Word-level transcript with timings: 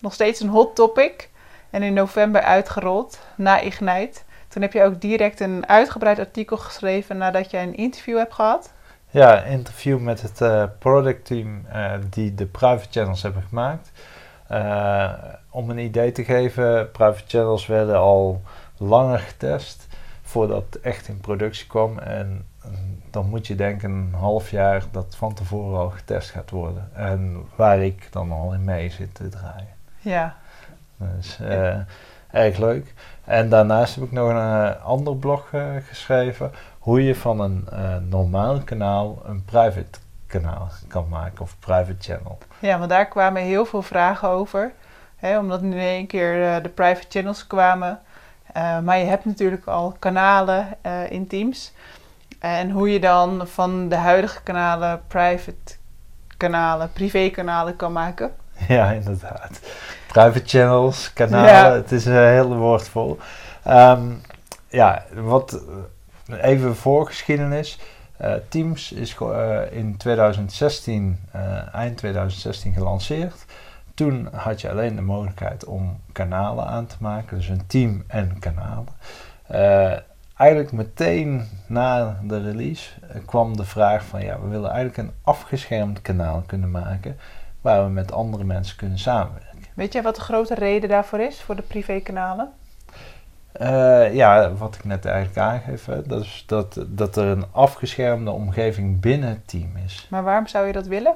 nog 0.00 0.12
steeds 0.12 0.40
een 0.40 0.48
hot 0.48 0.74
topic 0.74 1.28
en 1.70 1.82
in 1.82 1.92
november 1.92 2.42
uitgerold 2.42 3.18
na 3.36 3.60
Ignite. 3.60 4.20
Toen 4.48 4.62
heb 4.62 4.72
je 4.72 4.82
ook 4.82 5.00
direct 5.00 5.40
een 5.40 5.68
uitgebreid 5.68 6.18
artikel 6.18 6.56
geschreven 6.56 7.16
nadat 7.16 7.50
je 7.50 7.58
een 7.58 7.76
interview 7.76 8.16
hebt 8.16 8.34
gehad. 8.34 8.72
Ja, 9.10 9.42
interview 9.42 9.98
met 9.98 10.22
het 10.22 10.40
uh, 10.40 10.64
productteam 10.78 11.64
uh, 11.72 11.92
die 12.10 12.34
de 12.34 12.46
private 12.46 12.86
channels 12.90 13.22
hebben 13.22 13.42
gemaakt. 13.42 13.90
Uh, 14.50 15.12
om 15.50 15.70
een 15.70 15.78
idee 15.78 16.12
te 16.12 16.24
geven, 16.24 16.90
private 16.90 17.24
channels 17.26 17.66
werden 17.66 17.96
al 17.96 18.42
langer 18.76 19.18
getest 19.18 19.86
voordat 20.22 20.64
het 20.70 20.80
echt 20.80 21.08
in 21.08 21.20
productie 21.20 21.66
kwam. 21.66 21.98
En 21.98 22.46
dan 23.10 23.28
moet 23.28 23.46
je 23.46 23.54
denken 23.54 23.90
een 23.90 24.14
half 24.14 24.50
jaar 24.50 24.84
dat 24.90 25.16
van 25.16 25.34
tevoren 25.34 25.78
al 25.78 25.90
getest 25.90 26.30
gaat 26.30 26.50
worden. 26.50 26.90
En 26.94 27.44
waar 27.56 27.82
ik 27.82 28.08
dan 28.10 28.32
al 28.32 28.54
in 28.54 28.64
mee 28.64 28.90
zit 28.90 29.14
te 29.14 29.28
draaien. 29.28 29.79
Ja. 30.00 30.36
Dus 30.96 31.38
erg 32.30 32.58
leuk. 32.58 32.94
En 33.24 33.48
daarnaast 33.48 33.94
heb 33.94 34.04
ik 34.04 34.12
nog 34.12 34.28
een 34.28 34.36
uh, 34.36 34.84
ander 34.84 35.16
blog 35.16 35.52
uh, 35.52 35.62
geschreven. 35.88 36.52
Hoe 36.78 37.04
je 37.04 37.14
van 37.14 37.40
een 37.40 37.68
normaal 38.08 38.60
kanaal 38.60 39.22
een 39.24 39.44
private 39.44 39.98
kanaal 40.26 40.70
kan 40.88 41.08
maken 41.08 41.40
of 41.40 41.56
private 41.58 41.96
channel. 42.00 42.38
Ja, 42.58 42.78
want 42.78 42.90
daar 42.90 43.08
kwamen 43.08 43.42
heel 43.42 43.64
veel 43.64 43.82
vragen 43.82 44.28
over. 44.28 44.72
Hè, 45.16 45.38
omdat 45.38 45.62
nu 45.62 45.70
in 45.72 45.78
één 45.78 46.06
keer 46.06 46.62
de 46.62 46.68
private 46.68 47.06
channels 47.08 47.46
kwamen. 47.46 48.00
maar 48.54 48.98
je 48.98 49.04
hebt 49.04 49.24
natuurlijk 49.24 49.66
al 49.66 49.96
kanalen 49.98 50.66
in 51.08 51.26
Teams. 51.26 51.72
En 52.38 52.70
hoe 52.70 52.92
je 52.92 53.00
dan 53.00 53.46
van 53.46 53.88
de 53.88 53.96
huidige 53.96 54.42
kanalen 54.42 55.02
private 55.06 55.76
kanalen, 56.36 56.92
privé 56.92 57.28
kanalen 57.28 57.76
kan 57.76 57.92
maken. 57.92 58.32
Ja, 58.68 58.90
inderdaad. 58.90 59.60
Private 60.06 60.42
channels, 60.46 61.12
kanalen, 61.12 61.72
het 61.72 61.92
is 61.92 62.04
een 62.04 62.26
hele 62.26 62.54
woord 62.54 62.88
vol. 62.88 63.18
Um, 63.68 64.20
ja, 64.68 65.04
wat 65.14 65.62
even 66.26 66.76
voorgeschiedenis. 66.76 67.78
Uh, 68.22 68.32
Teams 68.48 68.92
is 68.92 69.16
uh, 69.22 69.60
in 69.70 69.96
2016, 69.96 71.18
uh, 71.36 71.74
eind 71.74 71.96
2016 71.96 72.72
gelanceerd. 72.72 73.44
Toen 73.94 74.28
had 74.32 74.60
je 74.60 74.70
alleen 74.70 74.96
de 74.96 75.02
mogelijkheid 75.02 75.64
om 75.64 76.00
kanalen 76.12 76.66
aan 76.66 76.86
te 76.86 76.96
maken, 76.98 77.36
dus 77.36 77.48
een 77.48 77.66
team 77.66 78.04
en 78.06 78.38
kanalen. 78.38 78.88
eigenlijk 80.36 80.72
meteen 80.72 81.48
na 81.66 82.18
de 82.22 82.42
release 82.42 82.90
kwam 83.26 83.56
de 83.56 83.64
vraag 83.64 84.04
van 84.04 84.24
ja, 84.24 84.40
we 84.40 84.48
willen 84.48 84.70
eigenlijk 84.70 84.98
een 84.98 85.14
afgeschermd 85.22 86.02
kanaal 86.02 86.42
kunnen 86.46 86.70
maken 86.70 87.16
waar 87.60 87.84
we 87.84 87.90
met 87.90 88.12
andere 88.12 88.44
mensen 88.44 88.76
kunnen 88.76 88.98
samenwerken. 88.98 89.48
Weet 89.74 89.92
jij 89.92 90.02
wat 90.02 90.14
de 90.14 90.20
grote 90.20 90.54
reden 90.54 90.88
daarvoor 90.88 91.20
is, 91.20 91.40
voor 91.40 91.56
de 91.56 91.62
privékanalen? 91.62 92.52
Uh, 93.60 94.14
ja, 94.14 94.52
wat 94.52 94.74
ik 94.74 94.84
net 94.84 95.04
eigenlijk 95.04 95.38
aangeef, 95.38 95.84
dat 96.06 96.22
is 96.22 96.44
dat, 96.46 96.84
dat 96.88 97.16
er 97.16 97.26
een 97.26 97.44
afgeschermde 97.52 98.30
omgeving 98.30 99.00
binnen 99.00 99.28
het 99.28 99.48
team 99.48 99.76
is. 99.84 100.06
Maar 100.10 100.22
waarom 100.22 100.46
zou 100.46 100.66
je 100.66 100.72
dat 100.72 100.86
willen? 100.86 101.14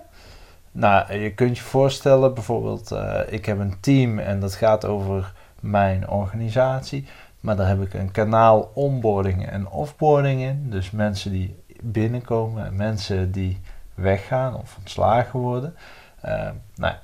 Nou, 0.73 1.15
je 1.15 1.35
kunt 1.35 1.57
je 1.57 1.65
voorstellen, 1.65 2.35
bijvoorbeeld, 2.35 2.93
uh, 2.93 3.21
ik 3.29 3.47
heb 3.47 3.59
een 3.59 3.81
team 3.81 4.19
en 4.19 4.41
dat 4.41 4.55
gaat 4.55 4.85
over 4.85 5.33
mijn 5.61 6.09
organisatie. 6.09 7.07
Maar 7.41 7.57
daar 7.57 7.69
heb 7.69 7.83
ik 7.83 7.95
een 7.95 8.11
kanaal 8.11 8.71
onboarding 8.75 9.47
en 9.47 9.69
offboarding 9.69 10.41
in. 10.41 10.67
Dus 10.71 10.91
mensen 10.91 11.31
die 11.31 11.63
binnenkomen 11.83 12.67
en 12.67 12.77
mensen 12.77 13.33
die 13.33 13.61
weggaan 13.95 14.57
of 14.57 14.77
ontslagen 14.79 15.41
worden. 15.41 15.77
Uh, 16.25 16.51
nou, 16.75 16.95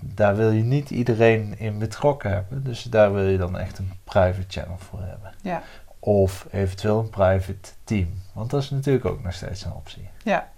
daar 0.00 0.36
wil 0.36 0.50
je 0.50 0.62
niet 0.62 0.90
iedereen 0.90 1.58
in 1.58 1.78
betrokken 1.78 2.30
hebben. 2.30 2.64
Dus 2.64 2.82
daar 2.82 3.12
wil 3.12 3.24
je 3.24 3.38
dan 3.38 3.58
echt 3.58 3.78
een 3.78 3.92
private 4.04 4.44
channel 4.48 4.78
voor 4.78 5.00
hebben. 5.02 5.32
Ja. 5.42 5.62
Of 5.98 6.46
eventueel 6.50 6.98
een 6.98 7.10
private 7.10 7.70
team. 7.84 8.08
Want 8.32 8.50
dat 8.50 8.62
is 8.62 8.70
natuurlijk 8.70 9.04
ook 9.04 9.22
nog 9.22 9.32
steeds 9.32 9.64
een 9.64 9.72
optie. 9.72 10.08
Ja. 10.24 10.48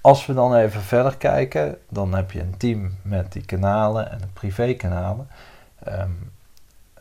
Als 0.00 0.26
we 0.26 0.34
dan 0.34 0.54
even 0.54 0.80
verder 0.80 1.16
kijken, 1.16 1.78
dan 1.88 2.14
heb 2.14 2.30
je 2.30 2.40
een 2.40 2.56
team 2.56 2.96
met 3.02 3.32
die 3.32 3.44
kanalen 3.44 4.10
en 4.10 4.18
de 4.18 4.26
privékanalen. 4.32 5.28
Um, 5.88 6.32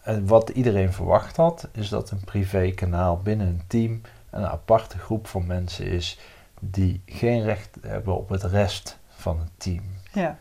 en 0.01 0.27
wat 0.27 0.49
iedereen 0.49 0.93
verwacht 0.93 1.35
had, 1.35 1.67
is 1.71 1.89
dat 1.89 2.11
een 2.11 2.23
privékanaal 2.23 3.17
binnen 3.17 3.47
een 3.47 3.63
team 3.67 4.01
een 4.29 4.45
aparte 4.45 4.97
groep 4.97 5.27
van 5.27 5.45
mensen 5.45 5.85
is 5.85 6.19
die 6.59 7.01
geen 7.05 7.43
recht 7.43 7.77
hebben 7.81 8.17
op 8.17 8.29
het 8.29 8.43
rest 8.43 8.97
van 9.07 9.39
het 9.39 9.49
team. 9.57 9.83
Ja 10.13 10.37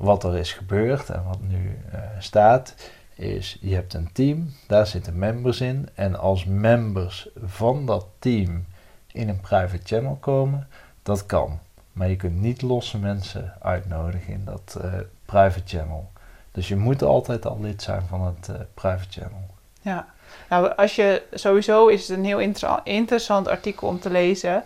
wat 0.00 0.24
er 0.24 0.36
is 0.36 0.52
gebeurd 0.52 1.10
en 1.10 1.24
wat 1.24 1.40
nu 1.40 1.78
uh, 1.92 2.00
staat, 2.18 2.74
is 3.14 3.58
je 3.60 3.74
hebt 3.74 3.94
een 3.94 4.12
team, 4.12 4.54
daar 4.66 4.86
zitten 4.86 5.18
members 5.18 5.60
in. 5.60 5.88
En 5.94 6.18
als 6.18 6.44
members 6.44 7.28
van 7.44 7.86
dat 7.86 8.06
team 8.18 8.64
in 9.12 9.28
een 9.28 9.40
private 9.40 9.82
channel 9.84 10.16
komen, 10.20 10.68
dat 11.02 11.26
kan. 11.26 11.58
Maar 11.92 12.08
je 12.08 12.16
kunt 12.16 12.40
niet 12.40 12.62
losse 12.62 12.98
mensen 12.98 13.54
uitnodigen 13.62 14.32
in 14.32 14.44
dat 14.44 14.78
uh, 14.84 14.92
private 15.24 15.76
channel. 15.76 16.10
Dus 16.52 16.68
je 16.68 16.76
moet 16.76 17.02
altijd 17.02 17.46
al 17.46 17.60
lid 17.60 17.82
zijn 17.82 18.02
van 18.08 18.20
het 18.20 18.48
uh, 18.48 18.56
private 18.74 19.20
channel. 19.20 19.44
Ja, 19.80 20.06
nou 20.48 20.74
als 20.76 20.96
je 20.96 21.22
sowieso 21.32 21.86
is 21.86 22.08
het 22.08 22.18
een 22.18 22.24
heel 22.24 22.38
inter 22.38 22.80
interessant 22.84 23.48
artikel 23.48 23.88
om 23.88 24.00
te 24.00 24.10
lezen. 24.10 24.64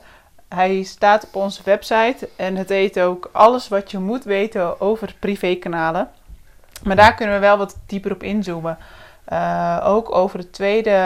Hij 0.55 0.83
staat 0.83 1.27
op 1.27 1.35
onze 1.35 1.63
website 1.65 2.29
en 2.37 2.57
het 2.57 2.69
heet 2.69 3.01
ook 3.01 3.29
alles 3.33 3.69
wat 3.69 3.91
je 3.91 3.99
moet 3.99 4.25
weten 4.25 4.81
over 4.81 5.15
privékanalen. 5.19 6.09
Maar 6.83 6.97
daar 6.97 7.15
kunnen 7.15 7.35
we 7.35 7.41
wel 7.41 7.59
wat 7.59 7.77
dieper 7.87 8.13
op 8.13 8.23
inzoomen. 8.23 8.79
Uh, 9.33 9.81
ook 9.85 10.15
over 10.15 10.39
het 10.39 10.53
tweede 10.53 10.99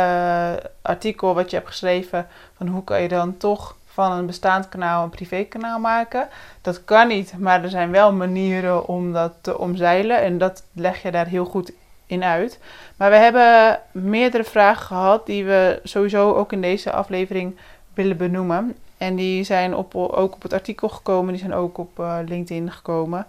artikel 0.82 1.34
wat 1.34 1.50
je 1.50 1.56
hebt 1.56 1.68
geschreven, 1.68 2.26
van 2.56 2.66
hoe 2.66 2.84
kan 2.84 3.02
je 3.02 3.08
dan 3.08 3.36
toch 3.36 3.76
van 3.86 4.12
een 4.12 4.26
bestaand 4.26 4.68
kanaal 4.68 5.02
een 5.02 5.10
privékanaal 5.10 5.78
maken. 5.78 6.28
Dat 6.62 6.84
kan 6.84 7.08
niet, 7.08 7.38
maar 7.38 7.62
er 7.62 7.70
zijn 7.70 7.90
wel 7.90 8.12
manieren 8.12 8.86
om 8.86 9.12
dat 9.12 9.32
te 9.40 9.58
omzeilen 9.58 10.20
en 10.20 10.38
dat 10.38 10.62
leg 10.72 11.02
je 11.02 11.10
daar 11.10 11.26
heel 11.26 11.44
goed 11.44 11.72
in 12.06 12.24
uit. 12.24 12.60
Maar 12.96 13.10
we 13.10 13.16
hebben 13.16 13.80
meerdere 13.92 14.44
vragen 14.44 14.86
gehad 14.86 15.26
die 15.26 15.44
we 15.44 15.80
sowieso 15.82 16.34
ook 16.34 16.52
in 16.52 16.60
deze 16.60 16.92
aflevering 16.92 17.56
willen 17.94 18.16
benoemen. 18.16 18.76
En 18.98 19.16
die 19.16 19.44
zijn 19.44 19.74
op, 19.74 19.94
ook 19.94 20.34
op 20.34 20.42
het 20.42 20.52
artikel 20.52 20.88
gekomen, 20.88 21.32
die 21.32 21.40
zijn 21.40 21.54
ook 21.54 21.78
op 21.78 21.98
uh, 21.98 22.18
LinkedIn 22.26 22.72
gekomen. 22.72 23.26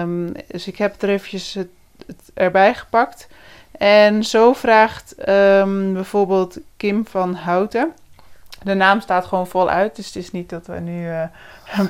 Um, 0.00 0.32
dus 0.48 0.66
ik 0.66 0.76
heb 0.76 1.02
er 1.02 1.08
eventjes 1.08 1.54
het, 1.54 1.68
erbij 2.34 2.74
gepakt. 2.74 3.28
En 3.78 4.24
zo 4.24 4.52
vraagt 4.52 5.28
um, 5.28 5.92
bijvoorbeeld 5.92 6.58
Kim 6.76 7.06
van 7.06 7.34
Houten. 7.34 7.92
De 8.66 8.74
naam 8.74 9.00
staat 9.00 9.24
gewoon 9.26 9.46
vol 9.46 9.68
uit, 9.68 9.96
dus 9.96 10.06
het 10.06 10.16
is 10.16 10.30
niet 10.30 10.48
dat 10.48 10.66
we 10.66 10.80
nu 10.80 11.06
uh, 11.08 11.22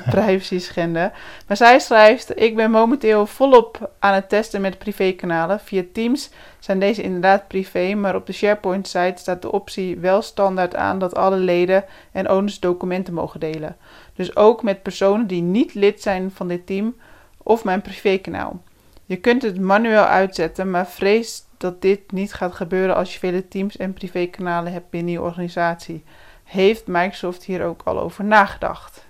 privacy 0.09 0.59
schenden. 0.59 1.11
Maar 1.47 1.57
zij 1.57 1.79
schrijft: 1.79 2.39
Ik 2.39 2.55
ben 2.55 2.71
momenteel 2.71 3.25
volop 3.25 3.91
aan 3.99 4.13
het 4.13 4.29
testen 4.29 4.61
met 4.61 4.77
privékanalen. 4.77 5.59
Via 5.59 5.83
Teams 5.93 6.29
zijn 6.59 6.79
deze 6.79 7.01
inderdaad 7.01 7.47
privé, 7.47 7.93
maar 7.93 8.15
op 8.15 8.25
de 8.25 8.33
SharePoint-site 8.33 9.13
staat 9.15 9.41
de 9.41 9.51
optie 9.51 9.97
wel 9.99 10.21
standaard 10.21 10.75
aan 10.75 10.99
dat 10.99 11.15
alle 11.15 11.37
leden 11.37 11.85
en 12.11 12.29
owners 12.29 12.59
documenten 12.59 13.13
mogen 13.13 13.39
delen. 13.39 13.77
Dus 14.13 14.35
ook 14.35 14.63
met 14.63 14.81
personen 14.83 15.27
die 15.27 15.41
niet 15.41 15.73
lid 15.73 16.01
zijn 16.01 16.31
van 16.33 16.47
dit 16.47 16.65
team 16.65 16.95
of 17.37 17.63
mijn 17.63 17.81
privékanaal. 17.81 18.61
Je 19.05 19.15
kunt 19.15 19.41
het 19.41 19.59
manueel 19.59 20.05
uitzetten, 20.05 20.69
maar 20.71 20.87
vrees 20.87 21.43
dat 21.57 21.81
dit 21.81 22.11
niet 22.11 22.33
gaat 22.33 22.53
gebeuren 22.53 22.95
als 22.95 23.13
je 23.13 23.19
vele 23.19 23.47
teams 23.47 23.77
en 23.77 23.93
privékanalen 23.93 24.71
hebt 24.71 24.89
binnen 24.89 25.11
je 25.11 25.21
organisatie. 25.21 26.03
Heeft 26.47 26.87
Microsoft 26.87 27.43
hier 27.43 27.63
ook 27.63 27.81
al 27.83 27.99
over 27.99 28.23
nagedacht? 28.23 29.05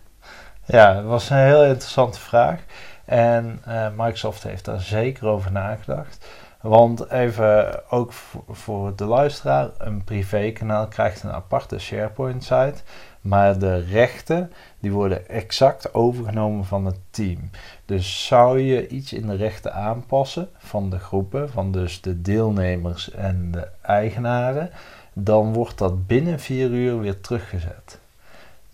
Ja, 0.66 0.94
dat 0.94 1.04
was 1.04 1.30
een 1.30 1.38
heel 1.38 1.66
interessante 1.66 2.19
vraag. 2.19 2.60
En 3.06 3.62
uh, 3.68 3.88
Microsoft 3.98 4.44
heeft 4.44 4.66
daar 4.66 4.81
zeker 4.81 5.28
over 5.28 5.51
nagedacht. 5.51 6.25
Want 6.62 7.10
even 7.12 7.81
ook 7.89 8.12
voor 8.50 8.95
de 8.95 9.06
luisteraar, 9.06 9.69
een 9.78 10.04
privékanaal 10.04 10.88
krijgt 10.88 11.24
een 11.24 11.31
aparte 11.31 11.80
SharePoint 11.80 12.44
site. 12.44 12.81
Maar 13.22 13.60
de 13.60 13.78
rechten 13.78 14.54
die 14.80 14.92
worden 14.92 15.30
exact 15.30 15.94
overgenomen 15.94 16.66
van 16.66 16.86
het 16.86 17.00
team. 17.10 17.50
Dus 17.86 18.25
zou 18.25 18.60
je 18.60 18.88
iets 18.88 19.13
in 19.13 19.28
de 19.28 19.36
rechten 19.36 19.74
aanpassen 19.74 20.50
van 20.57 20.90
de 20.90 21.00
groepen, 21.00 21.50
van 21.50 21.72
dus 21.72 22.01
de 22.01 22.22
deelnemers 22.22 23.12
en 23.12 23.51
de 23.51 23.68
eigenaren, 23.81 24.72
dan 25.19 25.54
wordt 25.54 25.78
dat 25.78 26.08
binnen 26.08 26.40
vier 26.40 26.69
uur 26.69 27.00
weer 27.00 27.22
teruggezet. 27.22 28.00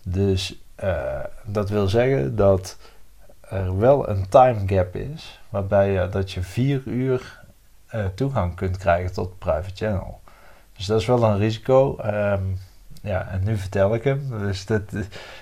Dus 0.02 0.58
uh, 0.82 1.24
dat 1.44 1.68
wil 1.68 1.88
zeggen 1.88 2.36
dat 2.36 2.76
er 3.40 3.78
wel 3.78 4.08
een 4.08 4.28
time 4.28 4.62
gap 4.66 4.96
is, 4.96 5.40
waarbij 5.48 5.92
je, 5.92 6.08
dat 6.08 6.32
je 6.32 6.42
vier 6.42 6.82
uur 6.84 7.40
uh, 7.94 8.04
toegang 8.14 8.54
kunt 8.54 8.76
krijgen 8.76 9.12
tot 9.12 9.38
private 9.38 9.74
channel. 9.74 10.20
Dus 10.76 10.86
dat 10.86 11.00
is 11.00 11.06
wel 11.06 11.24
een 11.24 11.38
risico. 11.38 11.98
Um, 12.04 12.58
ja, 13.02 13.28
en 13.28 13.44
nu 13.44 13.56
vertel 13.56 13.94
ik 13.94 14.04
hem, 14.04 14.28
dus 14.38 14.66
dat, 14.66 14.82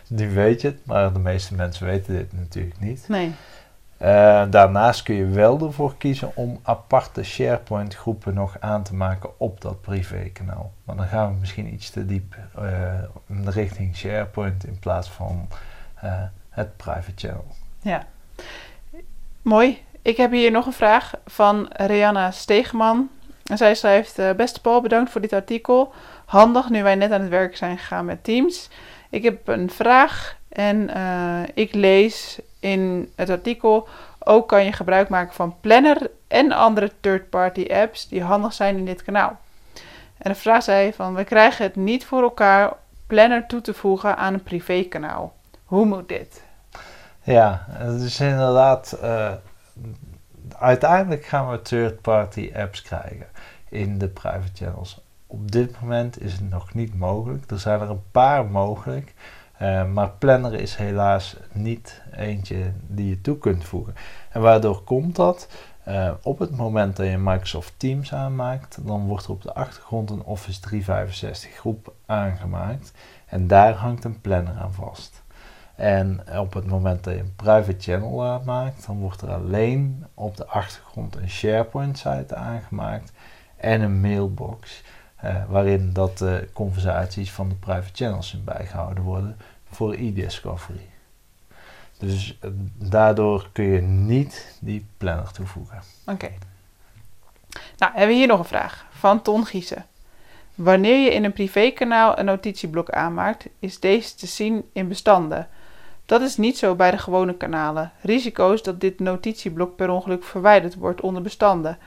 nu 0.06 0.30
weet 0.30 0.60
je 0.60 0.68
het, 0.68 0.86
maar 0.86 1.12
de 1.12 1.18
meeste 1.18 1.54
mensen 1.54 1.86
weten 1.86 2.14
dit 2.14 2.32
natuurlijk 2.32 2.80
niet. 2.80 3.04
Nee. 3.08 3.32
Uh, 4.02 4.42
daarnaast 4.50 5.02
kun 5.02 5.14
je 5.14 5.26
wel 5.26 5.60
ervoor 5.60 5.96
kiezen 5.96 6.36
om 6.36 6.60
aparte 6.62 7.22
SharePoint 7.22 7.94
groepen 7.94 8.34
nog 8.34 8.56
aan 8.60 8.82
te 8.82 8.94
maken 8.94 9.40
op 9.40 9.60
dat 9.60 9.80
privékanaal. 9.80 10.72
Maar 10.84 10.96
dan 10.96 11.06
gaan 11.06 11.32
we 11.32 11.38
misschien 11.38 11.72
iets 11.72 11.90
te 11.90 12.06
diep 12.06 12.36
uh, 12.58 13.44
richting 13.44 13.96
SharePoint 13.96 14.66
in 14.66 14.78
plaats 14.78 15.10
van 15.10 15.48
uh, 16.04 16.12
het 16.48 16.76
private 16.76 17.12
channel. 17.16 17.46
Ja, 17.80 18.06
mooi. 19.42 19.82
Ik 20.02 20.16
heb 20.16 20.30
hier 20.30 20.50
nog 20.50 20.66
een 20.66 20.72
vraag 20.72 21.12
van 21.26 21.68
Rihanna 21.72 22.30
Steegman. 22.30 23.08
Zij 23.42 23.74
schrijft: 23.74 24.36
Beste 24.36 24.60
Paul, 24.60 24.80
bedankt 24.80 25.10
voor 25.10 25.20
dit 25.20 25.32
artikel. 25.32 25.92
Handig 26.24 26.68
nu 26.68 26.82
wij 26.82 26.94
net 26.94 27.12
aan 27.12 27.20
het 27.20 27.30
werk 27.30 27.56
zijn 27.56 27.78
gegaan 27.78 28.04
met 28.04 28.24
Teams. 28.24 28.68
Ik 29.10 29.22
heb 29.22 29.48
een 29.48 29.70
vraag 29.70 30.36
en 30.48 30.90
ik 31.54 31.74
lees 31.74 32.40
in 32.62 33.12
het 33.14 33.30
artikel. 33.30 33.88
Ook 34.18 34.48
kan 34.48 34.64
je 34.64 34.72
gebruik 34.72 35.08
maken 35.08 35.34
van 35.34 35.54
Planner 35.60 36.10
en 36.28 36.52
andere 36.52 36.90
third-party 37.00 37.66
apps 37.72 38.08
die 38.08 38.22
handig 38.22 38.52
zijn 38.52 38.76
in 38.76 38.84
dit 38.84 39.02
kanaal. 39.02 39.38
En 40.18 40.30
de 40.30 40.38
vraag 40.38 40.62
zei 40.62 40.92
van, 40.92 41.14
we 41.14 41.24
krijgen 41.24 41.64
het 41.64 41.76
niet 41.76 42.04
voor 42.04 42.22
elkaar 42.22 42.72
Planner 43.06 43.46
toe 43.46 43.60
te 43.60 43.74
voegen 43.74 44.16
aan 44.16 44.34
een 44.34 44.42
privékanaal. 44.42 45.34
Hoe 45.64 45.84
moet 45.84 46.08
dit? 46.08 46.42
Ja, 47.22 47.64
het 47.68 48.00
is 48.00 48.20
inderdaad, 48.20 48.98
uh, 49.02 49.32
uiteindelijk 50.58 51.24
gaan 51.24 51.50
we 51.50 51.62
third-party 51.62 52.52
apps 52.54 52.82
krijgen 52.82 53.26
in 53.68 53.98
de 53.98 54.08
private 54.08 54.64
channels. 54.64 55.00
Op 55.26 55.52
dit 55.52 55.80
moment 55.80 56.20
is 56.20 56.32
het 56.32 56.50
nog 56.50 56.74
niet 56.74 56.98
mogelijk. 56.98 57.50
Er 57.50 57.58
zijn 57.58 57.80
er 57.80 57.90
een 57.90 58.10
paar 58.10 58.44
mogelijk. 58.44 59.14
Uh, 59.62 59.84
maar 59.84 60.10
Planner 60.10 60.54
is 60.54 60.76
helaas 60.76 61.36
niet 61.52 62.02
eentje 62.12 62.72
die 62.86 63.08
je 63.08 63.20
toe 63.20 63.38
kunt 63.38 63.64
voegen. 63.64 63.94
En 64.30 64.40
waardoor 64.40 64.82
komt 64.82 65.16
dat? 65.16 65.48
Uh, 65.88 66.10
op 66.22 66.38
het 66.38 66.56
moment 66.56 66.96
dat 66.96 67.06
je 67.06 67.18
Microsoft 67.18 67.72
Teams 67.76 68.14
aanmaakt, 68.14 68.78
dan 68.86 69.06
wordt 69.06 69.24
er 69.24 69.30
op 69.30 69.42
de 69.42 69.54
achtergrond 69.54 70.10
een 70.10 70.22
Office 70.22 70.60
365 70.60 71.50
groep 71.50 71.94
aangemaakt. 72.06 72.92
En 73.26 73.46
daar 73.46 73.74
hangt 73.74 74.04
een 74.04 74.20
planner 74.20 74.54
aan 74.58 74.72
vast. 74.72 75.22
En 75.74 76.20
op 76.38 76.54
het 76.54 76.66
moment 76.66 77.04
dat 77.04 77.14
je 77.14 77.20
een 77.20 77.36
private 77.36 77.76
channel 77.78 78.24
aanmaakt, 78.24 78.86
dan 78.86 78.98
wordt 78.98 79.20
er 79.20 79.32
alleen 79.32 80.06
op 80.14 80.36
de 80.36 80.46
achtergrond 80.46 81.16
een 81.16 81.30
SharePoint 81.30 81.98
site 81.98 82.34
aangemaakt 82.34 83.12
en 83.56 83.80
een 83.80 84.00
mailbox. 84.00 84.82
Uh, 85.24 85.44
waarin 85.48 85.92
dat 85.92 86.18
de 86.18 86.48
conversaties 86.52 87.32
van 87.32 87.48
de 87.48 87.54
private 87.54 88.04
channels 88.04 88.34
in 88.34 88.44
bijgehouden 88.44 89.04
worden 89.04 89.36
voor 89.72 89.94
e-discovery. 89.94 90.88
Dus 91.98 92.38
uh, 92.44 92.50
daardoor 92.74 93.48
kun 93.52 93.64
je 93.64 93.80
niet 93.80 94.56
die 94.60 94.86
planner 94.96 95.32
toevoegen. 95.32 95.82
Oké. 96.06 96.30
Nou, 97.78 97.92
hebben 97.92 98.08
we 98.08 98.14
hier 98.14 98.26
nog 98.26 98.38
een 98.38 98.44
vraag 98.44 98.86
van 98.90 99.22
Ton 99.22 99.46
Giezen. 99.46 99.86
Wanneer 100.54 101.04
je 101.04 101.10
in 101.10 101.24
een 101.24 101.32
privékanaal 101.32 102.18
een 102.18 102.24
notitieblok 102.24 102.90
aanmaakt, 102.90 103.46
is 103.58 103.80
deze 103.80 104.14
te 104.14 104.26
zien 104.26 104.68
in 104.72 104.88
bestanden. 104.88 105.48
Dat 106.06 106.20
is 106.20 106.36
niet 106.36 106.58
zo 106.58 106.74
bij 106.74 106.90
de 106.90 106.98
gewone 106.98 107.36
kanalen. 107.36 107.92
Risico's 108.00 108.62
dat 108.62 108.80
dit 108.80 109.00
notitieblok 109.00 109.76
per 109.76 109.90
ongeluk 109.90 110.24
verwijderd 110.24 110.74
wordt 110.74 111.00
onder 111.00 111.22
bestanden. 111.22 111.78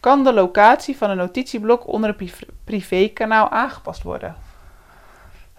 Kan 0.00 0.24
de 0.24 0.32
locatie 0.32 0.96
van 0.96 1.10
een 1.10 1.16
notitieblok 1.16 1.86
onder 1.86 2.14
een 2.18 2.30
privékanaal 2.64 3.48
aangepast 3.48 4.02
worden? 4.02 4.36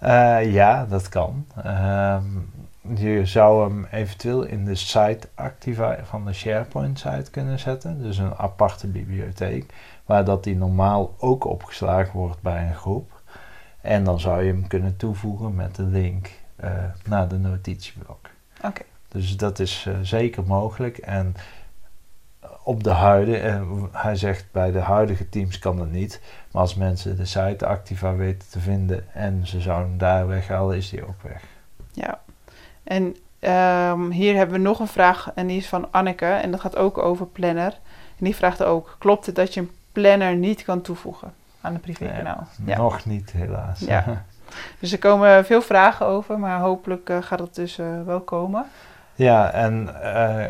Uh, 0.05 0.53
ja, 0.53 0.85
dat 0.85 1.09
kan. 1.09 1.45
Uh, 1.65 2.17
je 2.95 3.25
zou 3.25 3.69
hem 3.69 3.85
eventueel 3.91 4.43
in 4.43 4.65
de 4.65 4.75
site 4.75 5.27
activa 5.35 5.97
van 6.03 6.25
de 6.25 6.33
SharePoint 6.33 6.99
site 6.99 7.31
kunnen 7.31 7.59
zetten. 7.59 8.01
Dus 8.01 8.17
een 8.17 8.35
aparte 8.35 8.87
bibliotheek. 8.87 9.73
Waar 10.05 10.25
dat 10.25 10.43
die 10.43 10.55
normaal 10.55 11.15
ook 11.17 11.45
opgeslagen 11.45 12.19
wordt 12.19 12.41
bij 12.41 12.67
een 12.67 12.75
groep. 12.75 13.21
En 13.81 14.03
dan 14.03 14.19
zou 14.19 14.43
je 14.43 14.51
hem 14.51 14.67
kunnen 14.67 14.97
toevoegen 14.97 15.55
met 15.55 15.75
de 15.75 15.83
link 15.83 16.29
uh, 16.63 16.69
naar 17.05 17.27
de 17.27 17.37
notitieblok. 17.37 18.29
Oké. 18.57 18.67
Okay. 18.67 18.85
Dus 19.07 19.37
dat 19.37 19.59
is 19.59 19.87
zeker 20.01 20.43
mogelijk. 20.43 20.97
En 20.97 21.35
op 22.65 22.83
de 22.83 22.91
huidige, 22.91 23.39
en 23.39 23.89
hij 23.91 24.15
zegt 24.15 24.45
bij 24.51 24.71
de 24.71 24.79
huidige 24.79 25.29
teams 25.29 25.59
kan 25.59 25.77
dat 25.77 25.91
niet. 25.91 26.21
Maar 26.51 26.61
als 26.61 26.75
mensen 26.75 27.17
de 27.17 27.25
site 27.25 27.65
Activa 27.65 28.15
weten 28.15 28.49
te 28.49 28.59
vinden 28.59 29.13
en 29.13 29.47
ze 29.47 29.61
zouden 29.61 29.89
hem 29.89 29.97
daar 29.97 30.27
weghalen, 30.27 30.77
is 30.77 30.89
die 30.89 31.07
ook 31.07 31.21
weg. 31.21 31.41
Ja, 31.91 32.19
en 32.83 33.03
um, 33.91 34.11
hier 34.11 34.35
hebben 34.35 34.55
we 34.55 34.61
nog 34.61 34.79
een 34.79 34.87
vraag 34.87 35.31
en 35.35 35.47
die 35.47 35.57
is 35.57 35.67
van 35.67 35.91
Anneke 35.91 36.25
en 36.25 36.51
dat 36.51 36.59
gaat 36.59 36.75
ook 36.75 36.97
over 36.97 37.25
planner. 37.25 37.71
En 38.17 38.25
die 38.25 38.35
vraagt 38.35 38.63
ook, 38.63 38.95
klopt 38.99 39.25
het 39.25 39.35
dat 39.35 39.53
je 39.53 39.59
een 39.59 39.71
planner 39.91 40.35
niet 40.35 40.63
kan 40.63 40.81
toevoegen 40.81 41.33
aan 41.61 41.73
een 41.73 41.79
privékanaal? 41.79 42.47
Nee, 42.57 42.75
ja. 42.75 42.81
Nog 42.81 43.05
niet 43.05 43.31
helaas. 43.31 43.79
Ja. 43.79 44.25
dus 44.79 44.91
er 44.91 44.99
komen 44.99 45.45
veel 45.45 45.61
vragen 45.61 46.05
over, 46.05 46.39
maar 46.39 46.59
hopelijk 46.59 47.09
uh, 47.09 47.21
gaat 47.21 47.39
het 47.39 47.55
dus 47.55 47.77
uh, 47.77 48.01
wel 48.05 48.21
komen. 48.21 48.65
Ja, 49.15 49.51
en 49.51 49.89
uh, 50.03 50.45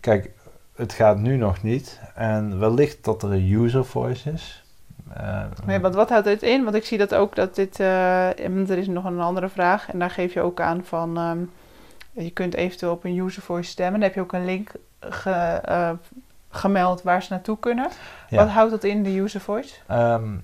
kijk, 0.00 0.30
het 0.76 0.92
gaat 0.92 1.18
nu 1.18 1.36
nog 1.36 1.62
niet. 1.62 2.00
En 2.14 2.58
wellicht 2.58 3.04
dat 3.04 3.22
er 3.22 3.32
een 3.32 3.52
user 3.52 3.84
voice 3.84 4.30
is. 4.30 4.64
Uh, 5.16 5.44
nee, 5.64 5.80
want 5.80 5.94
wat 5.94 6.08
houdt 6.08 6.24
dit 6.24 6.42
in? 6.42 6.64
Want 6.64 6.76
ik 6.76 6.84
zie 6.84 6.98
dat 6.98 7.14
ook 7.14 7.34
dat 7.34 7.54
dit. 7.54 7.80
Uh, 7.80 8.70
er 8.70 8.78
is 8.78 8.86
nog 8.86 9.04
een 9.04 9.20
andere 9.20 9.48
vraag. 9.48 9.90
En 9.90 9.98
daar 9.98 10.10
geef 10.10 10.32
je 10.32 10.40
ook 10.40 10.60
aan 10.60 10.84
van. 10.84 11.18
Um, 11.18 11.50
je 12.12 12.30
kunt 12.30 12.54
eventueel 12.54 12.92
op 12.92 13.04
een 13.04 13.18
user 13.18 13.42
voice 13.42 13.70
stemmen. 13.70 14.00
Dan 14.00 14.08
heb 14.08 14.14
je 14.14 14.20
ook 14.20 14.32
een 14.32 14.44
link 14.44 14.70
ge, 15.00 15.62
uh, 15.68 15.90
gemeld 16.50 17.02
waar 17.02 17.22
ze 17.22 17.32
naartoe 17.32 17.58
kunnen. 17.58 17.88
Ja. 18.28 18.36
Wat 18.36 18.48
houdt 18.48 18.70
dat 18.70 18.84
in, 18.84 19.02
de 19.02 19.20
user 19.20 19.40
voice? 19.40 19.74
Um, 19.90 20.40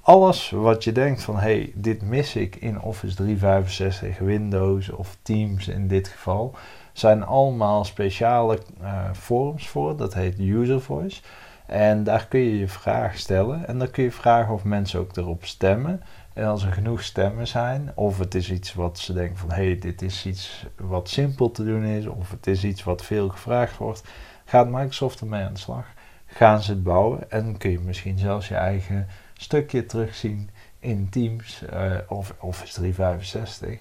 alles 0.00 0.50
wat 0.50 0.84
je 0.84 0.92
denkt 0.92 1.22
van 1.22 1.34
hé, 1.34 1.40
hey, 1.40 1.72
dit 1.74 2.02
mis 2.02 2.36
ik 2.36 2.56
in 2.56 2.80
Office 2.80 3.14
365, 3.14 4.18
Windows 4.18 4.90
of 4.90 5.16
Teams 5.22 5.68
in 5.68 5.88
dit 5.88 6.08
geval 6.08 6.54
zijn 6.98 7.24
allemaal 7.24 7.84
speciale 7.84 8.58
uh, 8.82 9.10
forums 9.12 9.68
voor. 9.68 9.96
Dat 9.96 10.14
heet 10.14 10.38
User 10.38 10.80
Voice. 10.80 11.22
En 11.66 12.04
daar 12.04 12.26
kun 12.26 12.40
je 12.40 12.58
je 12.58 12.68
vraag 12.68 13.18
stellen. 13.18 13.66
En 13.66 13.78
dan 13.78 13.90
kun 13.90 14.04
je 14.04 14.12
vragen 14.12 14.54
of 14.54 14.64
mensen 14.64 15.00
ook 15.00 15.16
erop 15.16 15.44
stemmen. 15.44 16.02
En 16.32 16.46
als 16.46 16.64
er 16.64 16.72
genoeg 16.72 17.02
stemmen 17.02 17.46
zijn, 17.46 17.92
of 17.94 18.18
het 18.18 18.34
is 18.34 18.50
iets 18.50 18.74
wat 18.74 18.98
ze 18.98 19.12
denken 19.12 19.36
van 19.36 19.50
hé, 19.50 19.64
hey, 19.64 19.78
dit 19.78 20.02
is 20.02 20.26
iets 20.26 20.66
wat 20.76 21.08
simpel 21.08 21.50
te 21.50 21.64
doen 21.64 21.84
is, 21.84 22.06
of 22.06 22.30
het 22.30 22.46
is 22.46 22.64
iets 22.64 22.84
wat 22.84 23.04
veel 23.04 23.28
gevraagd 23.28 23.76
wordt, 23.76 24.02
gaat 24.44 24.68
Microsoft 24.68 25.20
ermee 25.20 25.44
aan 25.44 25.52
de 25.52 25.58
slag. 25.58 25.86
Gaan 26.26 26.62
ze 26.62 26.70
het 26.70 26.82
bouwen 26.82 27.30
en 27.30 27.56
kun 27.58 27.70
je 27.70 27.80
misschien 27.80 28.18
zelfs 28.18 28.48
je 28.48 28.54
eigen 28.54 29.06
stukje 29.34 29.86
terugzien 29.86 30.50
in 30.78 31.08
Teams 31.08 31.62
uh, 31.72 31.96
of 32.08 32.34
Office 32.40 32.74
365. 32.74 33.80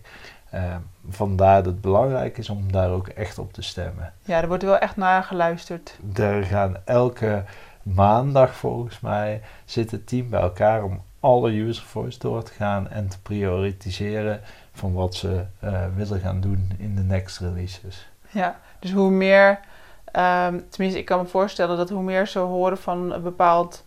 Uh, 0.53 0.75
vandaar 1.09 1.63
dat 1.63 1.73
het 1.73 1.81
belangrijk 1.81 2.37
is 2.37 2.49
om 2.49 2.71
daar 2.71 2.89
ook 2.89 3.07
echt 3.07 3.39
op 3.39 3.53
te 3.53 3.61
stemmen. 3.61 4.13
Ja, 4.23 4.41
er 4.41 4.47
wordt 4.47 4.63
wel 4.63 4.77
echt 4.77 4.95
naar 4.95 5.23
geluisterd. 5.23 5.97
Er 6.13 6.43
gaan 6.43 6.77
elke 6.85 7.43
maandag 7.83 8.55
volgens 8.55 8.99
mij 8.99 9.41
zit 9.65 9.91
het 9.91 10.07
team 10.07 10.29
bij 10.29 10.41
elkaar 10.41 10.83
om 10.83 11.01
alle 11.19 11.51
user 11.51 11.83
voice 11.85 12.19
door 12.19 12.43
te 12.43 12.51
gaan 12.51 12.89
en 12.89 13.07
te 13.07 13.21
prioritiseren 13.21 14.41
van 14.73 14.93
wat 14.93 15.15
ze 15.15 15.45
uh, 15.63 15.85
willen 15.95 16.19
gaan 16.19 16.41
doen 16.41 16.71
in 16.77 16.95
de 16.95 17.01
next 17.01 17.39
releases. 17.39 18.07
Ja, 18.29 18.59
dus 18.79 18.91
hoe 18.91 19.11
meer, 19.11 19.59
um, 20.05 20.65
tenminste 20.69 20.99
ik 20.99 21.05
kan 21.05 21.19
me 21.19 21.27
voorstellen 21.27 21.77
dat 21.77 21.89
hoe 21.89 22.03
meer 22.03 22.27
ze 22.27 22.39
horen 22.39 22.77
van 22.77 23.11
een 23.11 23.21
bepaald 23.21 23.83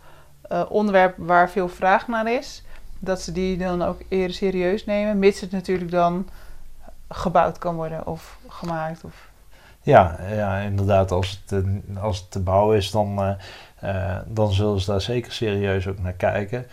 uh, 0.52 0.62
onderwerp 0.68 1.14
waar 1.16 1.50
veel 1.50 1.68
vraag 1.68 2.08
naar 2.08 2.32
is, 2.32 2.62
dat 2.98 3.20
ze 3.20 3.32
die 3.32 3.56
dan 3.58 3.82
ook 3.82 4.00
eerder 4.08 4.36
serieus 4.36 4.84
nemen, 4.84 5.18
mits 5.18 5.40
het 5.40 5.50
natuurlijk 5.50 5.90
dan 5.90 6.28
gebouwd 7.08 7.58
kan 7.58 7.74
worden 7.74 8.06
of 8.06 8.38
gemaakt. 8.48 9.04
Of... 9.04 9.28
Ja, 9.82 10.16
ja, 10.30 10.58
inderdaad. 10.58 11.10
Als 11.10 11.42
het, 11.46 11.64
als 12.00 12.18
het 12.18 12.30
te 12.30 12.40
bouwen 12.40 12.76
is, 12.76 12.90
dan 12.90 13.36
uh, 13.84 14.16
dan 14.26 14.52
zullen 14.52 14.80
ze 14.80 14.90
daar 14.90 15.00
zeker 15.00 15.32
serieus 15.32 15.86
ook 15.86 15.98
naar 15.98 16.12
kijken. 16.12 16.66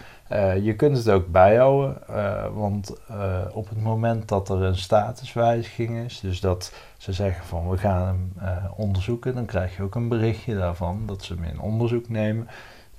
je 0.64 0.74
kunt 0.76 0.98
het 0.98 1.10
ook 1.10 1.28
bijhouden, 1.28 1.98
want 2.54 2.94
op 3.52 3.70
het 3.70 3.82
moment 3.82 4.28
dat 4.28 4.50
er 4.50 4.62
een 4.62 4.78
statuswijziging 4.78 6.06
is, 6.06 6.20
dus 6.20 6.40
dat 6.40 6.74
ze 6.98 7.14
zeggen 7.14 7.46
van 7.46 7.70
we 7.70 7.78
gaan 7.78 8.08
hem 8.08 8.34
onderzoeken, 8.76 9.36
dan 9.36 9.46
krijg 9.46 9.76
je 9.76 9.84
ook 9.84 9.96
een 9.96 10.10
berichtje 10.10 10.56
daarvan 10.56 11.06
dat 11.06 11.24
ze 11.24 11.34
hem 11.34 11.44
in 11.44 11.60
onderzoek 11.60 12.10
nemen 12.10 12.48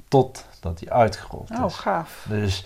totdat 0.08 0.80
hij 0.80 0.90
uitgerold 0.90 1.50
is. 1.50 1.58
Oh, 1.58 1.70
gaaf. 1.70 2.26
Dus 2.28 2.64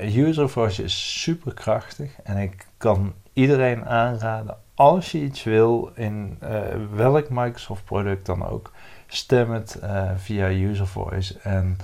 User 0.00 0.48
Voice 0.48 0.82
is 0.82 1.22
super 1.22 1.54
krachtig 1.54 2.20
en 2.22 2.36
ik 2.36 2.66
kan 2.76 3.14
iedereen 3.38 3.86
aanraden, 3.86 4.56
als 4.74 5.12
je 5.12 5.18
iets 5.18 5.44
wil 5.44 5.90
in 5.94 6.38
uh, 6.42 6.50
welk 6.94 7.28
Microsoft 7.30 7.84
product 7.84 8.26
dan 8.26 8.48
ook, 8.48 8.72
stem 9.06 9.50
het 9.50 9.80
uh, 9.82 10.10
via 10.16 10.48
User 10.48 10.86
Voice. 10.86 11.38
En 11.42 11.76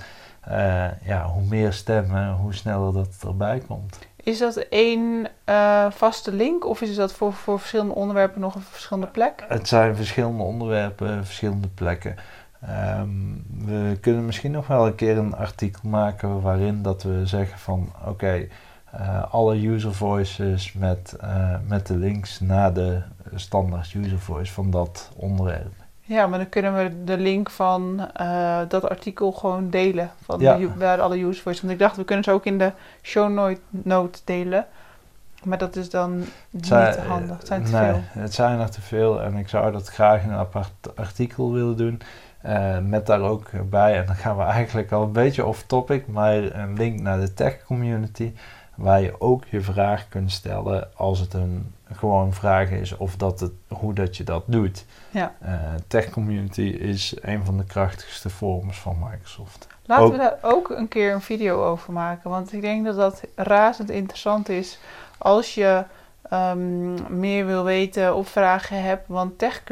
uh, 0.49 0.85
ja, 1.03 1.25
hoe 1.25 1.43
meer 1.43 1.73
stemmen, 1.73 2.33
hoe 2.33 2.53
sneller 2.53 2.93
dat 2.93 3.05
het 3.05 3.23
erbij 3.23 3.61
komt. 3.67 3.99
Is 4.15 4.39
dat 4.39 4.55
één 4.55 5.27
vaste 5.89 6.31
link 6.31 6.65
of 6.65 6.81
is 6.81 6.95
dat 6.95 7.13
voor, 7.13 7.33
voor 7.33 7.59
verschillende 7.59 7.93
onderwerpen 7.93 8.41
nog 8.41 8.55
een 8.55 8.61
verschillende 8.61 9.07
plek? 9.07 9.45
Het 9.47 9.67
zijn 9.67 9.95
verschillende 9.95 10.43
onderwerpen, 10.43 11.25
verschillende 11.25 11.67
plekken. 11.67 12.15
Um, 12.99 13.45
we 13.65 13.97
kunnen 14.01 14.25
misschien 14.25 14.51
nog 14.51 14.67
wel 14.67 14.87
een 14.87 14.95
keer 14.95 15.17
een 15.17 15.35
artikel 15.35 15.89
maken 15.89 16.41
waarin 16.41 16.81
dat 16.81 17.03
we 17.03 17.25
zeggen 17.25 17.59
van 17.59 17.91
oké, 18.05 18.47
uh, 18.93 19.33
alle 19.33 19.67
user 19.67 19.93
voices 19.93 20.73
met, 20.73 21.17
uh, 21.23 21.55
met 21.67 21.87
de 21.87 21.97
links 21.97 22.39
naar 22.39 22.73
de 22.73 23.01
standaard 23.35 23.93
user 23.93 24.19
voice 24.19 24.53
van 24.53 24.71
dat 24.71 25.11
onderwerp. 25.15 25.73
Ja, 26.01 26.27
maar 26.27 26.39
dan 26.39 26.49
kunnen 26.49 26.75
we 26.75 27.03
de 27.03 27.17
link 27.17 27.49
van 27.49 28.09
uh, 28.21 28.59
dat 28.67 28.89
artikel 28.89 29.31
gewoon 29.31 29.69
delen 29.69 30.11
van 30.23 30.39
ja. 30.39 30.57
de, 30.57 30.75
waar 30.77 31.01
alle 31.01 31.23
user 31.23 31.43
voices. 31.43 31.61
Want 31.61 31.73
ik 31.73 31.79
dacht, 31.79 31.95
we 31.95 32.03
kunnen 32.03 32.23
ze 32.23 32.31
ook 32.31 32.45
in 32.45 32.57
de 32.57 32.71
show 33.01 33.55
note 33.69 34.19
delen. 34.23 34.65
Maar 35.43 35.57
dat 35.57 35.75
is 35.75 35.89
dan 35.89 36.23
niet 36.49 36.69
handig. 37.07 37.37
Het 37.37 37.47
zijn 37.47 37.63
te 37.63 37.71
nee, 37.71 37.91
veel. 37.91 38.01
Het 38.03 38.33
zijn 38.33 38.59
er 38.59 38.69
te 38.69 38.81
veel 38.81 39.21
en 39.21 39.35
ik 39.35 39.49
zou 39.49 39.71
dat 39.71 39.87
graag 39.87 40.23
in 40.23 40.29
een 40.29 40.37
apart 40.37 40.95
artikel 40.95 41.51
willen 41.51 41.77
doen. 41.77 42.01
Uh, 42.45 42.77
met 42.79 43.05
daar 43.05 43.21
ook 43.21 43.69
bij, 43.69 43.97
en 43.97 44.05
dan 44.05 44.15
gaan 44.15 44.37
we 44.37 44.43
eigenlijk 44.43 44.91
al 44.91 45.03
een 45.03 45.11
beetje 45.11 45.45
off 45.45 45.63
topic, 45.63 46.07
maar 46.07 46.35
een 46.35 46.73
link 46.73 46.99
naar 46.99 47.19
de 47.19 47.33
tech 47.33 47.63
community, 47.63 48.33
waar 48.75 49.01
je 49.01 49.21
ook 49.21 49.43
je 49.49 49.61
vraag 49.61 50.07
kunt 50.09 50.31
stellen 50.31 50.89
als 50.95 51.19
het 51.19 51.33
een 51.33 51.73
gewoon 51.91 52.33
vraag 52.33 52.69
is 52.69 52.97
of 52.97 53.15
dat 53.15 53.39
het, 53.39 53.51
hoe 53.67 53.93
dat 53.93 54.17
je 54.17 54.23
dat 54.23 54.43
doet. 54.45 54.85
Ja. 55.11 55.33
Uh, 55.43 55.49
tech 55.87 56.09
community 56.09 56.61
is 56.61 57.15
een 57.21 57.45
van 57.45 57.57
de 57.57 57.65
krachtigste 57.65 58.29
forums 58.29 58.77
van 58.77 58.97
Microsoft. 59.09 59.67
Laten 59.85 60.11
we 60.11 60.17
daar 60.17 60.37
ook 60.41 60.69
een 60.69 60.87
keer 60.87 61.13
een 61.13 61.21
video 61.21 61.63
over 61.63 61.93
maken, 61.93 62.29
want 62.29 62.53
ik 62.53 62.61
denk 62.61 62.85
dat 62.85 62.95
dat 62.95 63.21
razend 63.35 63.89
interessant 63.89 64.49
is 64.49 64.79
als 65.17 65.53
je 65.53 65.83
um, 66.33 67.17
meer 67.17 67.45
wil 67.45 67.63
weten 67.63 68.15
of 68.15 68.27
vragen 68.27 68.83
hebt, 68.83 69.07
want 69.07 69.37
tech 69.37 69.63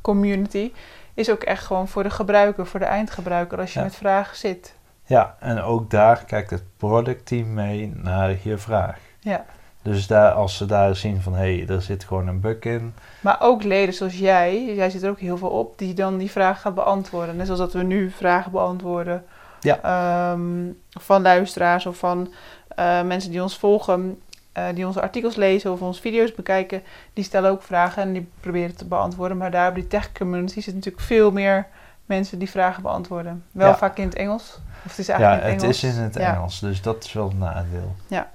community 0.00 0.72
is 1.14 1.30
ook 1.30 1.42
echt 1.42 1.64
gewoon 1.64 1.88
voor 1.88 2.02
de 2.02 2.10
gebruiker, 2.10 2.66
voor 2.66 2.80
de 2.80 2.86
eindgebruiker, 2.86 3.58
als 3.58 3.72
je 3.72 3.80
met 3.80 3.96
vragen 3.96 4.36
zit. 4.36 4.74
Ja, 5.08 5.36
en 5.38 5.60
ook 5.60 5.90
daar 5.90 6.24
kijkt 6.24 6.50
het 6.50 6.62
productteam 6.76 7.54
mee 7.54 7.92
naar 7.94 8.36
je 8.42 8.58
vraag. 8.58 8.98
Ja. 9.20 9.44
Dus 9.82 10.06
daar, 10.06 10.32
als 10.32 10.56
ze 10.56 10.66
daar 10.66 10.96
zien 10.96 11.20
van, 11.22 11.34
hé, 11.34 11.56
hey, 11.56 11.68
er 11.68 11.82
zit 11.82 12.04
gewoon 12.04 12.28
een 12.28 12.40
bug 12.40 12.58
in. 12.58 12.94
Maar 13.20 13.36
ook 13.40 13.62
leden 13.62 13.94
zoals 13.94 14.18
jij, 14.18 14.74
jij 14.74 14.90
zit 14.90 15.02
er 15.02 15.10
ook 15.10 15.20
heel 15.20 15.36
veel 15.36 15.48
op, 15.48 15.78
die 15.78 15.94
dan 15.94 16.18
die 16.18 16.30
vraag 16.30 16.60
gaat 16.60 16.74
beantwoorden. 16.74 17.36
Net 17.36 17.46
zoals 17.46 17.60
dat 17.60 17.72
we 17.72 17.82
nu 17.82 18.10
vragen 18.10 18.50
beantwoorden 18.50 19.24
ja. 19.60 20.32
Um, 20.32 20.78
van 20.90 21.22
luisteraars 21.22 21.86
of 21.86 21.96
van 21.96 22.32
uh, 22.78 23.02
mensen 23.02 23.30
die 23.30 23.42
ons 23.42 23.58
volgen. 23.58 24.20
Eh, 24.52 24.64
die 24.74 24.86
onze 24.86 25.00
artikels 25.00 25.36
lezen 25.36 25.72
of 25.72 25.80
onze 25.80 26.00
video's 26.00 26.34
bekijken, 26.34 26.82
die 27.12 27.24
stellen 27.24 27.50
ook 27.50 27.62
vragen 27.62 28.02
en 28.02 28.12
die 28.12 28.28
proberen 28.40 28.76
te 28.76 28.84
beantwoorden. 28.84 29.36
Maar 29.36 29.50
daar 29.50 29.68
op 29.68 29.74
die 29.74 29.86
tech 29.86 30.12
community 30.12 30.54
zitten 30.54 30.74
natuurlijk 30.74 31.04
veel 31.04 31.30
meer 31.30 31.66
mensen 32.08 32.38
die 32.38 32.50
vragen 32.50 32.82
beantwoorden. 32.82 33.44
Wel 33.52 33.74
vaak 33.74 33.98
in 33.98 34.04
het 34.04 34.14
Engels. 34.14 34.58
Of 34.84 34.90
het 34.90 34.98
is 34.98 35.08
eigenlijk 35.08 35.40
ja, 35.40 35.48
in 35.48 35.54
het, 35.54 35.62
het 35.62 35.70
is 35.70 35.82
in 35.82 36.02
het 36.02 36.16
Engels, 36.16 36.60
dus 36.60 36.82
dat 36.82 37.04
is 37.04 37.12
wel 37.12 37.30
een 37.30 37.38
nadeel. 37.38 37.96
Ja. 38.06 38.30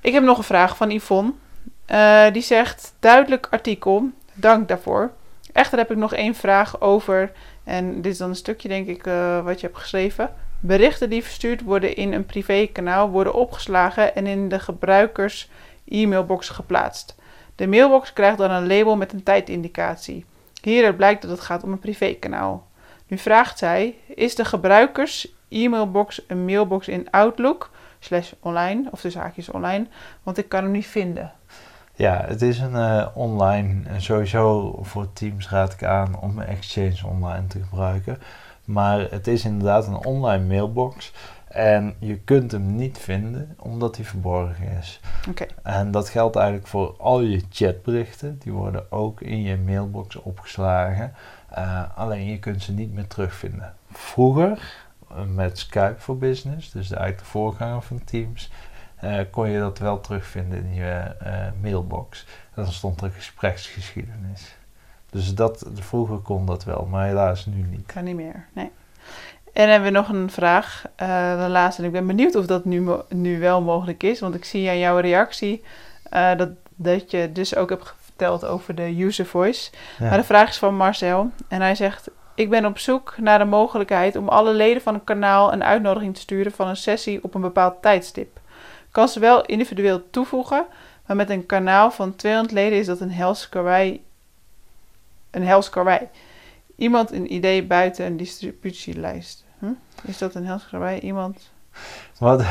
Ik 0.00 0.12
heb 0.12 0.22
nog 0.22 0.38
een 0.38 0.44
vraag 0.44 0.76
van 0.76 0.90
Yvonne. 0.90 1.32
Uh, 1.86 2.32
die 2.32 2.42
zegt, 2.42 2.94
duidelijk 3.00 3.46
artikel, 3.50 4.10
dank 4.32 4.68
daarvoor. 4.68 5.10
Echter 5.52 5.78
heb 5.78 5.90
ik 5.90 5.96
nog 5.96 6.14
één 6.14 6.34
vraag 6.34 6.80
over, 6.80 7.32
en 7.64 8.02
dit 8.02 8.12
is 8.12 8.18
dan 8.18 8.28
een 8.28 8.36
stukje 8.36 8.68
denk 8.68 8.86
ik 8.86 9.06
uh, 9.06 9.44
wat 9.44 9.60
je 9.60 9.66
hebt 9.66 9.78
geschreven. 9.78 10.30
Berichten 10.60 11.10
die 11.10 11.22
verstuurd 11.22 11.62
worden 11.62 11.96
in 11.96 12.12
een 12.12 12.26
privékanaal 12.26 13.10
worden 13.10 13.34
opgeslagen 13.34 14.14
en 14.14 14.26
in 14.26 14.48
de 14.48 14.58
gebruikers 14.58 15.50
e-mailbox 15.88 16.48
geplaatst. 16.48 17.14
De 17.54 17.66
mailbox 17.66 18.12
krijgt 18.12 18.38
dan 18.38 18.50
een 18.50 18.66
label 18.66 18.96
met 18.96 19.12
een 19.12 19.22
tijdindicatie. 19.22 20.24
Hieruit 20.62 20.96
blijkt 20.96 21.22
dat 21.22 21.30
het 21.30 21.40
gaat 21.40 21.62
om 21.62 21.72
een 21.72 21.78
privékanaal. 21.78 22.66
Nu 23.12 23.18
vraagt 23.18 23.58
zij: 23.58 23.94
is 24.14 24.34
de 24.34 24.44
gebruikers 24.44 25.34
e-mailbox 25.48 26.24
een 26.26 26.44
mailbox 26.44 26.88
in 26.88 27.10
Outlook 27.10 27.70
slash 27.98 28.32
online 28.40 28.88
of 28.90 29.00
dus 29.00 29.14
haakjes 29.14 29.50
online? 29.50 29.86
Want 30.22 30.38
ik 30.38 30.48
kan 30.48 30.62
hem 30.62 30.72
niet 30.72 30.86
vinden. 30.86 31.32
Ja, 31.94 32.24
het 32.26 32.42
is 32.42 32.58
een 32.58 32.72
uh, 32.72 33.06
online. 33.14 33.82
Sowieso 33.96 34.78
voor 34.82 35.12
Teams 35.12 35.48
raad 35.48 35.72
ik 35.72 35.84
aan 35.84 36.18
om 36.20 36.40
Exchange 36.40 37.06
online 37.06 37.46
te 37.46 37.62
gebruiken. 37.62 38.18
Maar 38.64 39.10
het 39.10 39.26
is 39.26 39.44
inderdaad 39.44 39.86
een 39.86 40.04
online 40.04 40.44
mailbox. 40.44 41.12
En 41.48 41.94
je 41.98 42.18
kunt 42.18 42.52
hem 42.52 42.76
niet 42.76 42.98
vinden 42.98 43.56
omdat 43.58 43.96
hij 43.96 44.04
verborgen 44.04 44.68
is. 44.78 45.00
Okay. 45.28 45.48
En 45.62 45.90
dat 45.90 46.08
geldt 46.08 46.36
eigenlijk 46.36 46.66
voor 46.66 46.94
al 46.98 47.20
je 47.20 47.42
chatberichten. 47.50 48.38
Die 48.38 48.52
worden 48.52 48.92
ook 48.92 49.20
in 49.20 49.42
je 49.42 49.56
mailbox 49.56 50.16
opgeslagen. 50.16 51.14
Uh, 51.58 51.82
alleen 51.94 52.24
je 52.24 52.38
kunt 52.38 52.62
ze 52.62 52.72
niet 52.72 52.92
meer 52.92 53.06
terugvinden. 53.06 53.74
Vroeger, 53.92 54.58
uh, 55.10 55.24
met 55.24 55.58
Skype 55.58 55.96
for 55.98 56.18
Business, 56.18 56.70
dus 56.70 56.90
eigenlijk 56.90 57.18
de 57.18 57.24
voorganger 57.24 57.82
van 57.82 58.04
Teams, 58.04 58.50
uh, 59.04 59.18
kon 59.30 59.50
je 59.50 59.58
dat 59.58 59.78
wel 59.78 60.00
terugvinden 60.00 60.64
in 60.64 60.74
je 60.74 61.14
mailbox. 61.60 62.26
En 62.54 62.62
dan 62.62 62.72
stond 62.72 63.00
er 63.00 63.10
gespreksgeschiedenis. 63.10 64.56
Dus 65.10 65.34
dat, 65.34 65.66
vroeger 65.74 66.18
kon 66.18 66.46
dat 66.46 66.64
wel, 66.64 66.86
maar 66.90 67.06
helaas 67.06 67.46
nu 67.46 67.62
niet. 67.62 67.86
Kan 67.86 68.04
niet 68.04 68.16
meer, 68.16 68.46
nee. 68.52 68.70
En 69.52 69.70
hebben 69.70 69.92
we 69.92 69.98
nog 69.98 70.08
een 70.08 70.30
vraag, 70.30 70.84
de 70.96 71.46
laatste. 71.48 71.82
En 71.82 71.86
ik 71.86 71.94
ben 71.94 72.06
benieuwd 72.06 72.34
of 72.34 72.46
dat 72.46 72.64
nu, 72.64 72.88
nu 73.08 73.38
wel 73.38 73.62
mogelijk 73.62 74.02
is. 74.02 74.20
Want 74.20 74.34
ik 74.34 74.44
zie 74.44 74.68
aan 74.68 74.78
jouw 74.78 74.98
reactie 74.98 75.62
dat, 76.10 76.48
dat 76.74 77.10
je 77.10 77.32
dus 77.32 77.56
ook 77.56 77.68
hebt 77.68 77.94
over 78.44 78.74
de 78.74 79.02
user 79.02 79.26
voice. 79.26 79.70
Maar 79.98 80.16
de 80.16 80.24
vraag 80.24 80.48
is 80.48 80.58
van 80.58 80.76
Marcel. 80.76 81.30
En 81.48 81.60
hij 81.60 81.74
zegt... 81.74 82.10
Ik 82.34 82.50
ben 82.50 82.66
op 82.66 82.78
zoek 82.78 83.14
naar 83.18 83.38
de 83.38 83.44
mogelijkheid 83.44 84.16
om 84.16 84.28
alle 84.28 84.52
leden 84.52 84.82
van 84.82 84.94
een 84.94 85.04
kanaal 85.04 85.52
een 85.52 85.64
uitnodiging 85.64 86.14
te 86.14 86.20
sturen 86.20 86.52
van 86.52 86.68
een 86.68 86.76
sessie 86.76 87.24
op 87.24 87.34
een 87.34 87.40
bepaald 87.40 87.82
tijdstip. 87.82 88.40
Kan 88.90 89.08
ze 89.08 89.20
wel 89.20 89.44
individueel 89.44 90.10
toevoegen, 90.10 90.66
maar 91.06 91.16
met 91.16 91.30
een 91.30 91.46
kanaal 91.46 91.90
van 91.90 92.16
200 92.16 92.54
leden 92.54 92.78
is 92.78 92.86
dat 92.86 93.00
een 93.00 93.10
hels 93.10 93.48
een 95.30 95.46
hels 95.46 95.70
karwei. 95.70 96.08
Iemand 96.76 97.12
een 97.12 97.32
idee 97.32 97.64
buiten 97.64 98.06
een 98.06 98.16
distributielijst. 98.16 99.44
Hm? 99.58 99.72
Is 100.02 100.18
dat 100.18 100.34
een 100.34 100.46
hels 100.46 100.68
karwei? 100.68 100.98
Iemand... 100.98 101.50
Wat? 102.18 102.44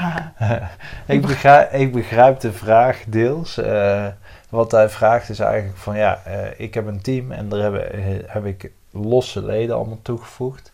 ik, 1.06 1.22
begrijp, 1.22 1.72
ik 1.72 1.92
begrijp 1.92 2.40
de 2.40 2.52
vraag 2.52 3.04
deels. 3.06 3.58
Uh, 3.58 4.06
wat 4.48 4.70
hij 4.70 4.88
vraagt 4.88 5.28
is 5.28 5.38
eigenlijk 5.38 5.78
van 5.78 5.96
ja, 5.96 6.20
uh, 6.26 6.60
ik 6.60 6.74
heb 6.74 6.86
een 6.86 7.00
team 7.00 7.32
en 7.32 7.48
daar 7.48 7.72
heb, 7.72 7.92
heb 8.26 8.44
ik 8.44 8.72
losse 8.90 9.44
leden 9.44 9.76
allemaal 9.76 10.02
toegevoegd. 10.02 10.72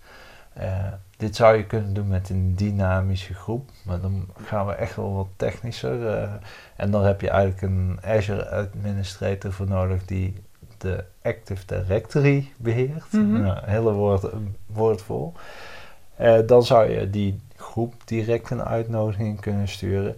Uh, 0.59 0.87
dit 1.17 1.37
zou 1.37 1.57
je 1.57 1.67
kunnen 1.67 1.95
doen 1.95 2.09
met 2.09 2.31
een 2.31 2.55
dynamische 2.55 3.35
groep, 3.35 3.71
maar 3.83 4.01
dan 4.01 4.27
gaan 4.45 4.67
we 4.67 4.73
echt 4.73 4.97
wel 4.97 5.15
wat 5.15 5.29
technischer. 5.37 6.29
en 6.77 6.91
dan 6.91 7.05
heb 7.05 7.21
je 7.21 7.31
eigenlijk 7.31 7.63
een 7.63 7.99
Azure 8.05 8.49
Administrator 8.49 9.53
voor 9.53 9.69
nodig 9.69 10.05
die 10.05 10.35
de 10.79 11.05
Active 11.23 11.67
Directory 11.67 12.53
beheert. 12.57 13.13
Mm 13.13 13.41
nou, 13.43 13.59
hele 13.65 13.93
woord, 13.93 14.27
woord 14.67 15.03
vol. 15.03 15.33
Dan 16.47 16.65
zou 16.65 16.91
je 16.91 17.11
die 17.11 17.41
groep 17.57 17.95
direct 18.05 18.51
een 18.51 18.63
uitnodiging 18.63 19.41
kunnen 19.41 19.69
sturen. 19.69 20.17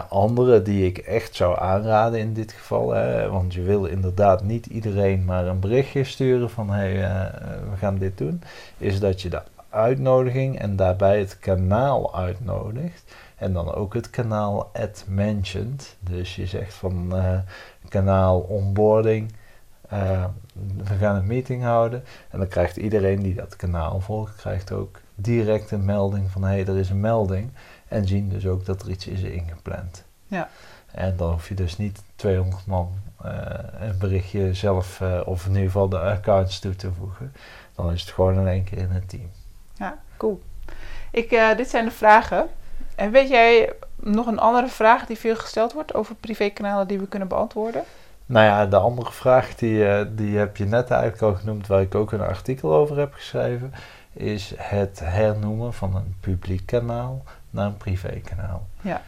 Andere 0.00 0.62
die 0.62 0.86
ik 0.86 0.98
echt 0.98 1.34
zou 1.34 1.58
aanraden 1.58 2.18
in 2.18 2.32
dit 2.32 2.52
geval, 2.52 2.90
hè, 2.90 3.28
want 3.28 3.54
je 3.54 3.62
wil 3.62 3.84
inderdaad 3.84 4.44
niet 4.44 4.66
iedereen 4.66 5.24
maar 5.24 5.46
een 5.46 5.60
berichtje 5.60 6.04
sturen 6.04 6.50
van 6.50 6.70
hé, 6.70 6.92
hey, 6.92 6.96
uh, 6.96 7.32
we 7.70 7.76
gaan 7.76 7.98
dit 7.98 8.18
doen, 8.18 8.42
is 8.78 9.00
dat 9.00 9.22
je 9.22 9.28
de 9.28 9.42
uitnodiging 9.68 10.58
en 10.58 10.76
daarbij 10.76 11.18
het 11.18 11.38
kanaal 11.38 12.14
uitnodigt. 12.14 13.14
En 13.36 13.52
dan 13.52 13.74
ook 13.74 13.94
het 13.94 14.10
kanaal 14.10 14.70
at 14.72 15.04
mentioned. 15.08 15.96
Dus 16.00 16.36
je 16.36 16.46
zegt 16.46 16.74
van 16.74 17.14
kanaal 17.88 18.40
onboarding 18.40 19.32
uh, 19.92 20.24
we 20.84 20.94
gaan 20.94 21.16
een 21.16 21.26
meeting 21.26 21.62
houden 21.62 22.04
en 22.30 22.38
dan 22.38 22.48
krijgt 22.48 22.76
iedereen 22.76 23.22
die 23.22 23.34
dat 23.34 23.56
kanaal 23.56 24.00
volgt, 24.00 24.36
krijgt 24.36 24.72
ook 24.72 25.00
direct 25.14 25.70
een 25.70 25.84
melding 25.84 26.30
van 26.30 26.42
hé, 26.42 26.48
hey, 26.48 26.66
er 26.66 26.78
is 26.78 26.90
een 26.90 27.00
melding. 27.00 27.50
En 27.88 28.06
zien 28.06 28.28
dus 28.28 28.46
ook 28.46 28.64
dat 28.64 28.82
er 28.82 28.90
iets 28.90 29.06
is 29.06 29.22
ingepland. 29.22 30.04
Ja. 30.26 30.48
En 30.90 31.16
dan 31.16 31.32
hoef 31.32 31.48
je 31.48 31.54
dus 31.54 31.78
niet 31.78 32.02
200 32.16 32.66
man 32.66 32.92
uh, 33.24 33.30
een 33.80 33.98
berichtje 33.98 34.54
zelf, 34.54 35.00
uh, 35.00 35.20
of 35.24 35.44
in 35.44 35.50
ieder 35.50 35.64
geval 35.64 35.88
de 35.88 35.98
accounts 35.98 36.58
toe 36.58 36.76
te 36.76 36.92
voegen. 36.92 37.32
Dan 37.74 37.92
is 37.92 38.00
het 38.00 38.10
gewoon 38.10 38.38
in 38.38 38.46
één 38.46 38.64
keer 38.64 38.78
in 38.78 38.90
het 38.90 39.08
team. 39.08 39.30
Ja, 39.74 39.98
cool. 40.16 40.42
Ik, 41.10 41.54
dit 41.56 41.70
zijn 41.70 41.84
de 41.84 41.90
vragen. 41.90 42.48
En 42.94 43.10
weet 43.10 43.28
jij 43.28 43.72
nog 43.96 44.26
een 44.26 44.38
andere 44.38 44.68
vraag 44.68 45.06
die 45.06 45.18
veel 45.18 45.36
gesteld 45.36 45.72
wordt 45.72 45.94
over 45.94 46.14
privékanalen 46.14 46.88
die 46.88 46.98
we 46.98 47.08
kunnen 47.08 47.28
beantwoorden? 47.28 47.84
Nou 48.32 48.46
ja, 48.46 48.66
de 48.66 48.76
andere 48.76 49.12
vraag 49.12 49.54
die, 49.54 50.14
die 50.14 50.38
heb 50.38 50.56
je 50.56 50.64
net 50.64 50.90
eigenlijk 50.90 51.22
al 51.22 51.34
genoemd, 51.34 51.66
waar 51.66 51.80
ik 51.80 51.94
ook 51.94 52.12
een 52.12 52.20
artikel 52.20 52.74
over 52.74 52.98
heb 52.98 53.12
geschreven, 53.14 53.72
is 54.12 54.54
het 54.56 55.00
hernoemen 55.04 55.72
van 55.72 55.96
een 55.96 56.14
publiek 56.20 56.66
kanaal 56.66 57.22
naar 57.50 57.66
een 57.66 57.76
privékanaal. 57.76 58.66
Ja. 58.80 59.00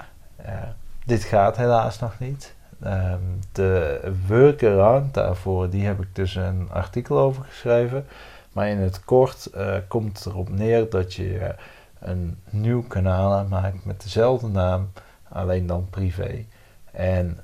dit 1.05 1.23
gaat 1.23 1.57
helaas 1.57 1.99
nog 1.99 2.19
niet. 2.19 2.55
Um, 2.87 3.41
de 3.53 4.01
workaround 4.27 5.15
daarvoor, 5.15 5.71
die 5.71 5.87
heb 5.87 6.01
ik 6.01 6.15
dus 6.15 6.35
een 6.35 6.69
artikel 6.73 7.19
over 7.19 7.45
geschreven. 7.45 8.07
Maar 8.53 8.69
in 8.69 8.79
het 8.79 9.05
kort 9.05 9.51
uh, 9.55 9.75
komt 9.89 10.19
het 10.19 10.27
erop 10.27 10.49
neer 10.49 10.91
dat 10.91 11.15
je 11.15 11.55
een 11.99 12.39
nieuw 12.51 12.83
kanaal 12.83 13.33
aanmaakt 13.33 13.85
met 13.85 14.03
dezelfde 14.03 14.49
naam, 14.49 14.91
alleen 15.29 15.67
dan 15.67 15.87
privé. 15.91 16.45
En 16.91 17.39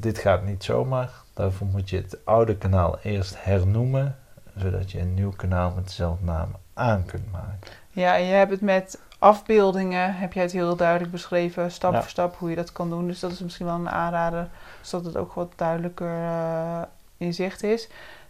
dit 0.00 0.18
gaat 0.18 0.44
niet 0.44 0.64
zomaar. 0.64 1.10
Daarvoor 1.34 1.66
moet 1.66 1.90
je 1.90 1.96
het 1.96 2.18
oude 2.24 2.56
kanaal 2.56 2.98
eerst 3.02 3.44
hernoemen, 3.44 4.16
zodat 4.56 4.90
je 4.90 5.00
een 5.00 5.14
nieuw 5.14 5.32
kanaal 5.36 5.72
met 5.74 5.86
dezelfde 5.86 6.24
naam 6.24 6.48
aan 6.74 7.04
kunt 7.04 7.32
maken. 7.32 7.72
Ja, 7.90 8.16
en 8.16 8.24
je 8.24 8.32
hebt 8.32 8.50
het 8.50 8.60
met 8.60 9.00
afbeeldingen 9.18 10.14
heb 10.14 10.32
jij 10.32 10.42
het 10.42 10.52
heel 10.52 10.76
duidelijk 10.76 11.10
beschreven, 11.10 11.70
stap 11.70 11.94
voor 11.94 12.10
stap, 12.10 12.36
hoe 12.36 12.50
je 12.50 12.56
dat 12.56 12.72
kan 12.72 12.90
doen. 12.90 13.06
Dus 13.06 13.20
dat 13.20 13.32
is 13.32 13.40
misschien 13.40 13.66
wel 13.66 13.74
een 13.74 13.88
aanrader, 13.88 14.48
zodat 14.80 15.06
het 15.06 15.16
ook 15.16 15.32
wat 15.32 15.52
duidelijker 15.56 16.18
uh, 16.18 16.82
in 17.16 17.34
zicht 17.34 17.62
is. 17.62 17.88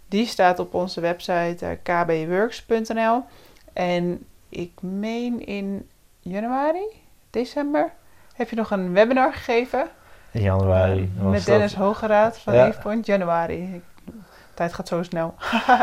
Die 0.08 0.26
staat 0.26 0.58
op 0.58 0.74
onze 0.74 1.00
website 1.00 1.56
uh, 1.60 1.70
kbworks.nl. 1.82 3.24
En 3.72 4.26
ik 4.48 4.82
meen 4.82 5.46
in 5.46 5.88
januari, 6.20 6.86
december, 7.30 7.92
heb 8.34 8.50
je 8.50 8.56
nog 8.56 8.70
een 8.70 8.92
webinar 8.92 9.32
gegeven. 9.32 9.88
In 10.36 10.42
januari. 10.42 11.12
Uh, 11.18 11.30
met 11.30 11.44
Dennis 11.44 11.74
dat? 11.74 11.80
Hogeraad 11.80 12.38
van 12.38 12.54
ja. 12.54 12.72
Point, 12.82 13.06
januari. 13.06 13.82
Tijd 14.54 14.72
gaat 14.72 14.88
zo 14.88 15.02
snel. 15.02 15.34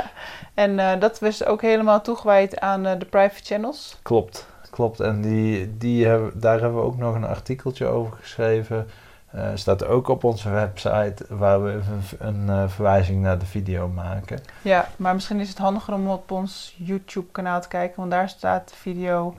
en 0.54 1.00
dat 1.00 1.20
was 1.20 1.46
ook 1.46 1.62
helemaal 1.62 2.02
toegewijd 2.02 2.60
aan 2.60 2.84
de 2.84 3.06
private 3.10 3.44
channels. 3.44 3.98
Klopt. 4.02 4.48
Klopt, 4.74 5.00
en 5.00 5.22
die, 5.22 5.78
die 5.78 6.06
hebben, 6.08 6.40
daar 6.40 6.60
hebben 6.60 6.80
we 6.80 6.86
ook 6.86 6.98
nog 6.98 7.16
een 7.16 7.26
artikeltje 7.26 7.86
over 7.86 8.18
geschreven. 8.18 8.88
Uh, 9.36 9.48
staat 9.54 9.86
ook 9.86 10.08
op 10.08 10.24
onze 10.24 10.50
website 10.50 11.26
waar 11.30 11.64
we 11.64 11.72
een, 11.72 12.28
een 12.28 12.46
uh, 12.48 12.70
verwijzing 12.70 13.22
naar 13.22 13.38
de 13.40 13.46
video 13.46 13.88
maken. 13.88 14.40
Ja, 14.62 14.88
maar 14.96 15.14
misschien 15.14 15.40
is 15.40 15.50
het 15.50 15.58
handiger 15.58 15.94
om 15.94 16.10
op 16.10 16.32
ons 16.32 16.76
YouTube 16.78 17.32
kanaal 17.32 17.62
te 17.62 17.68
kijken, 17.68 18.00
want 18.00 18.12
daar 18.12 18.30
staat 18.30 18.70
de 18.70 18.76
video 18.76 19.36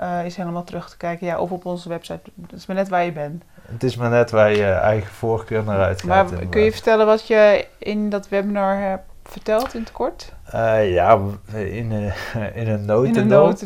uh, 0.00 0.24
is 0.24 0.36
helemaal 0.36 0.64
terug 0.64 0.90
te 0.90 0.96
kijken. 0.96 1.26
Ja, 1.26 1.38
of 1.38 1.50
op 1.50 1.64
onze 1.64 1.88
website. 1.88 2.30
Het 2.42 2.52
is 2.52 2.66
maar 2.66 2.76
net 2.76 2.88
waar 2.88 3.04
je 3.04 3.12
bent. 3.12 3.42
Het 3.66 3.82
is 3.82 3.96
maar 3.96 4.10
net 4.10 4.30
waar 4.30 4.50
je 4.50 4.64
eigen 4.64 5.12
voorkeur 5.12 5.64
naar 5.64 5.80
uitgaat. 5.80 6.30
Maar 6.30 6.46
kun 6.46 6.62
je 6.62 6.72
vertellen 6.72 7.06
wat 7.06 7.26
je 7.26 7.66
in 7.78 8.10
dat 8.10 8.28
webinar 8.28 8.80
hebt 8.80 9.04
verteld 9.22 9.74
in 9.74 9.80
het 9.80 9.92
kort? 9.92 10.32
Uh, 10.54 10.92
ja, 10.92 11.18
in, 11.52 11.92
uh, 12.02 12.12
in 12.54 12.68
een 12.68 12.84
notendop 12.84 13.58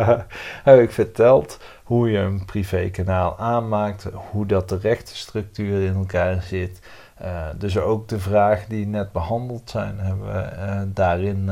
heb 0.68 0.80
ik 0.80 0.90
verteld 0.90 1.60
hoe 1.84 2.10
je 2.10 2.18
een 2.18 2.44
privékanaal 2.44 3.38
aanmaakt, 3.38 4.06
hoe 4.30 4.46
dat 4.46 4.68
de 4.68 4.78
rechtenstructuur 4.78 5.82
in 5.82 5.94
elkaar 5.94 6.42
zit. 6.42 6.80
Uh, 7.22 7.46
dus 7.58 7.78
ook 7.78 8.08
de 8.08 8.18
vragen 8.18 8.68
die 8.68 8.86
net 8.86 9.12
behandeld 9.12 9.70
zijn, 9.70 9.98
hebben 9.98 10.26
we 10.26 10.92
daarin 10.92 11.50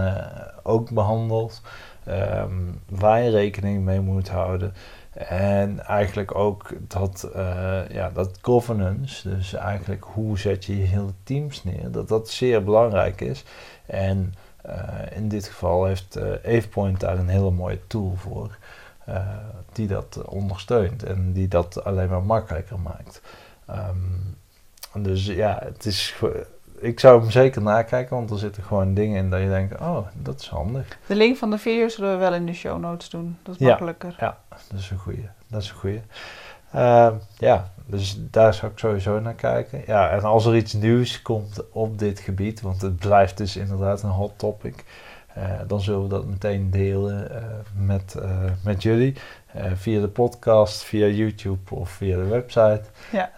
ook 0.63 0.91
behandeld. 0.91 1.63
Um, 2.09 2.81
waar 2.89 3.23
je 3.23 3.31
rekening 3.31 3.85
mee 3.85 4.01
moet 4.01 4.29
houden. 4.29 4.75
En 5.15 5.81
eigenlijk 5.87 6.35
ook 6.35 6.71
dat, 6.81 7.31
uh, 7.37 7.89
ja, 7.89 8.11
dat 8.11 8.39
governance, 8.43 9.29
dus 9.29 9.53
eigenlijk 9.53 10.05
hoe 10.05 10.39
zet 10.39 10.65
je 10.65 10.79
je 10.79 10.85
hele 10.85 11.13
teams 11.23 11.65
neer, 11.65 11.91
dat 11.91 12.09
dat 12.09 12.29
zeer 12.29 12.65
belangrijk 12.65 13.21
is. 13.21 13.45
En 13.87 14.35
uh, 14.67 14.73
in 15.15 15.29
dit 15.29 15.47
geval 15.47 15.85
heeft 15.85 16.17
uh, 16.17 16.33
AvePoint 16.33 17.01
daar 17.01 17.19
een 17.19 17.29
hele 17.29 17.51
mooie 17.51 17.87
tool 17.87 18.15
voor, 18.17 18.59
die 19.73 19.87
dat 19.87 20.25
ondersteunt 20.25 21.03
en 21.03 21.33
die 21.33 21.49
dat 21.49 21.85
alleen 21.85 22.09
maar 22.09 22.23
makkelijker 22.23 22.79
maakt. 22.79 23.21
Um, 23.71 24.37
dus 25.03 25.27
ja, 25.27 25.59
het 25.63 25.87
is 25.87 26.15
ik 26.79 27.01
zou 27.01 27.21
hem 27.21 27.31
zeker 27.31 27.63
nakijken, 27.63 28.17
want 28.17 28.31
er 28.31 28.39
zitten 28.39 28.63
gewoon 28.63 28.95
dingen 28.95 29.17
in 29.17 29.31
dat 29.31 29.41
je 29.41 29.49
denkt, 29.49 29.81
oh, 29.81 30.07
dat 30.15 30.41
is 30.41 30.49
handig. 30.49 30.99
De 31.07 31.15
link 31.15 31.37
van 31.37 31.51
de 31.51 31.59
video 31.59 31.89
zullen 31.89 32.11
we 32.11 32.17
wel 32.17 32.35
in 32.35 32.47
de 32.47 32.55
show 32.55 32.81
notes 32.81 33.09
doen. 33.09 33.39
Dat 33.43 33.55
is 33.55 33.67
makkelijker. 33.67 34.17
Ja, 34.19 34.39
dat 34.49 34.79
is 34.79 34.91
een 34.91 34.99
goeie. 34.99 35.29
Dat 35.49 35.63
is 35.63 35.69
een 35.69 35.77
goeie. 35.77 36.03
Uh, 36.75 37.11
ja, 37.39 37.71
dus 37.87 38.19
daar 38.31 38.55
zou 38.55 38.73
ik 38.73 38.79
sowieso 38.79 39.21
naar 39.21 39.35
kijken. 39.35 39.83
Ja, 39.87 40.11
en 40.11 40.23
als 40.23 40.47
er 40.47 40.57
iets 40.57 40.73
nieuws 40.73 41.23
komt 41.23 41.71
op 41.71 41.99
dit 41.99 42.21
gebied, 42.21 42.61
want 42.61 42.83
het 42.83 42.97
blijft 42.97 43.37
dus 43.37 43.57
inderdaad 43.57 44.03
een 44.03 44.11
hot 44.11 44.33
topic, 44.37 44.85
uh, 45.39 45.45
dan 45.67 45.81
zullen 45.81 46.03
we 46.03 46.09
dat 46.09 46.27
meteen 46.27 46.71
delen 46.71 47.29
uh, 47.33 47.87
met, 47.87 48.17
met 48.65 48.83
jullie. 48.83 49.15
via 49.75 50.01
de 50.01 50.09
podcast, 50.09 50.83
via 50.83 51.07
YouTube 51.07 51.75
of 51.75 51.91
via 51.91 52.17
de 52.17 52.27
website. 52.27 52.83
Ja. 53.13 53.31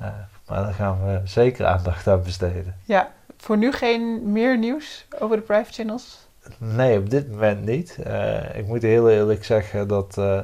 maar 0.47 0.63
daar 0.63 0.75
gaan 0.75 1.05
we 1.05 1.21
zeker 1.25 1.67
aandacht 1.67 2.07
aan 2.07 2.23
besteden. 2.23 2.75
Ja, 2.85 3.11
voor 3.47 3.57
nu 3.57 3.73
geen 3.73 4.33
meer 4.33 4.59
nieuws 4.59 5.07
over 5.19 5.37
de 5.37 5.43
private 5.43 5.73
channels? 5.73 6.29
Nee, 6.59 6.99
op 6.99 7.11
dit 7.11 7.31
moment 7.31 7.65
niet. 7.65 7.99
Uh, 8.07 8.57
ik 8.57 8.67
moet 8.67 8.83
heel 8.83 9.11
eerlijk 9.11 9.45
zeggen 9.45 9.89
dat 9.89 10.17
uh, 10.19 10.41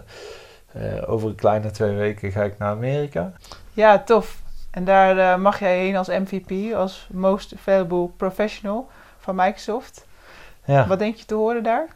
uh, 0.76 1.10
over 1.10 1.28
een 1.28 1.34
kleine 1.34 1.70
twee 1.70 1.94
weken 1.94 2.32
ga 2.32 2.42
ik 2.42 2.58
naar 2.58 2.70
Amerika. 2.70 3.32
Ja, 3.72 3.98
tof. 3.98 4.42
En 4.70 4.84
daar 4.84 5.40
mag 5.40 5.58
jij 5.58 5.78
heen 5.78 5.96
als 5.96 6.08
MVP, 6.08 6.74
als 6.74 7.08
Most 7.12 7.54
Valuable 7.56 8.08
Professional 8.16 8.88
van 9.18 9.34
Microsoft. 9.34 10.06
Ja. 10.64 10.86
Wat 10.86 10.98
denk 10.98 11.16
je 11.16 11.24
te 11.24 11.34
horen 11.34 11.62
daar? 11.62 11.88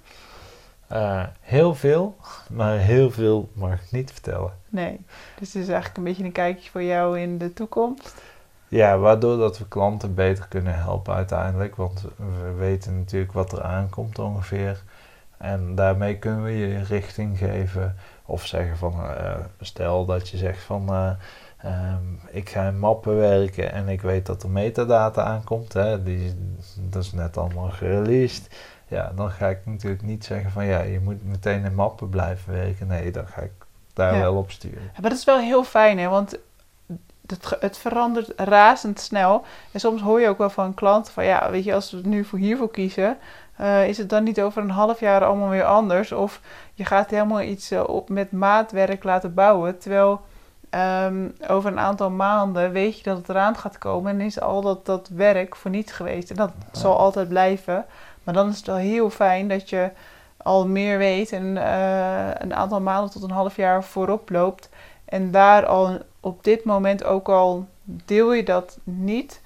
heel 1.40 1.74
veel, 1.74 2.16
maar 2.50 2.78
heel 2.78 3.10
veel 3.10 3.48
mag 3.52 3.72
ik 3.72 3.90
niet 3.90 4.12
vertellen. 4.12 4.52
Nee, 4.68 5.00
dus 5.38 5.52
het 5.52 5.62
is 5.62 5.68
eigenlijk 5.68 5.96
een 5.96 6.04
beetje 6.04 6.24
een 6.24 6.32
kijkje 6.32 6.70
voor 6.70 6.82
jou 6.82 7.20
in 7.20 7.38
de 7.38 7.52
toekomst. 7.52 8.14
Ja, 8.68 8.98
waardoor 8.98 9.36
dat 9.36 9.58
we 9.58 9.68
klanten 9.68 10.14
beter 10.14 10.46
kunnen 10.48 10.74
helpen 10.74 11.14
uiteindelijk. 11.14 11.76
Want 11.76 12.04
we 12.16 12.52
weten 12.58 12.98
natuurlijk 12.98 13.32
wat 13.32 13.52
er 13.52 13.62
aankomt 13.62 14.18
ongeveer. 14.18 14.82
En 15.36 15.74
daarmee 15.74 16.18
kunnen 16.18 16.42
we 16.42 16.50
je 16.50 16.82
richting 16.82 17.38
geven. 17.38 17.96
Of 18.24 18.46
zeggen 18.46 18.76
van, 18.76 18.92
uh, 18.92 19.34
stel 19.60 20.04
dat 20.04 20.28
je 20.28 20.36
zegt 20.36 20.62
van, 20.62 20.88
uh, 20.90 21.10
um, 21.64 22.20
ik 22.30 22.48
ga 22.48 22.68
in 22.68 22.78
mappen 22.78 23.16
werken 23.16 23.72
en 23.72 23.88
ik 23.88 24.00
weet 24.02 24.26
dat 24.26 24.42
er 24.42 24.50
metadata 24.50 25.22
aankomt. 25.22 25.72
Hè, 25.72 26.02
die, 26.02 26.34
dat 26.76 27.02
is 27.02 27.12
net 27.12 27.36
allemaal 27.36 27.70
gereleased. 27.70 28.56
Ja, 28.88 29.12
dan 29.14 29.30
ga 29.30 29.48
ik 29.48 29.66
natuurlijk 29.66 30.02
niet 30.02 30.24
zeggen 30.24 30.50
van, 30.50 30.64
ja, 30.64 30.80
je 30.80 31.00
moet 31.00 31.24
meteen 31.24 31.64
in 31.64 31.74
mappen 31.74 32.08
blijven 32.08 32.52
werken. 32.52 32.86
Nee, 32.86 33.10
dan 33.10 33.26
ga 33.26 33.40
ik 33.40 33.52
daar 33.92 34.18
wel 34.18 34.34
op 34.34 34.50
sturen. 34.50 34.82
Ja, 34.82 35.00
maar 35.00 35.10
dat 35.10 35.18
is 35.18 35.24
wel 35.24 35.38
heel 35.38 35.64
fijn, 35.64 35.98
hè? 35.98 36.08
Want 36.08 36.38
het, 37.26 37.56
het 37.60 37.78
verandert 37.78 38.32
razendsnel. 38.36 39.44
En 39.72 39.80
soms 39.80 40.02
hoor 40.02 40.20
je 40.20 40.28
ook 40.28 40.38
wel 40.38 40.50
van 40.50 40.74
klanten 40.74 41.12
van 41.12 41.24
ja, 41.24 41.50
weet 41.50 41.64
je, 41.64 41.74
als 41.74 41.90
we 41.90 42.00
nu 42.04 42.24
voor 42.24 42.38
hiervoor 42.38 42.70
kiezen, 42.70 43.18
uh, 43.60 43.88
is 43.88 43.98
het 43.98 44.08
dan 44.08 44.24
niet 44.24 44.40
over 44.40 44.62
een 44.62 44.70
half 44.70 45.00
jaar 45.00 45.24
allemaal 45.24 45.48
weer 45.48 45.64
anders? 45.64 46.12
Of 46.12 46.40
je 46.74 46.84
gaat 46.84 47.10
helemaal 47.10 47.42
iets 47.42 47.72
uh, 47.72 47.88
op 47.88 48.08
met 48.08 48.32
maatwerk 48.32 49.04
laten 49.04 49.34
bouwen, 49.34 49.78
terwijl 49.78 50.20
um, 51.04 51.36
over 51.48 51.70
een 51.70 51.78
aantal 51.78 52.10
maanden 52.10 52.72
weet 52.72 52.96
je 52.96 53.02
dat 53.02 53.16
het 53.16 53.28
eraan 53.28 53.56
gaat 53.56 53.78
komen 53.78 54.12
en 54.12 54.20
is 54.20 54.40
al 54.40 54.60
dat, 54.62 54.86
dat 54.86 55.08
werk 55.08 55.56
voor 55.56 55.70
niets 55.70 55.92
geweest. 55.92 56.30
En 56.30 56.36
dat 56.36 56.52
zal 56.72 56.98
altijd 56.98 57.28
blijven. 57.28 57.84
Maar 58.24 58.34
dan 58.34 58.48
is 58.48 58.56
het 58.56 58.66
wel 58.66 58.76
heel 58.76 59.10
fijn 59.10 59.48
dat 59.48 59.70
je 59.70 59.90
al 60.36 60.66
meer 60.66 60.98
weet 60.98 61.32
en 61.32 61.44
uh, 61.56 62.28
een 62.34 62.54
aantal 62.54 62.80
maanden 62.80 63.10
tot 63.10 63.22
een 63.22 63.30
half 63.30 63.56
jaar 63.56 63.84
voorop 63.84 64.30
loopt. 64.30 64.68
En 65.06 65.30
daar 65.30 65.66
al 65.66 65.98
op 66.20 66.44
dit 66.44 66.64
moment 66.64 67.04
ook 67.04 67.28
al 67.28 67.66
deel 67.82 68.32
je 68.32 68.42
dat 68.42 68.78
niet. 68.84 69.40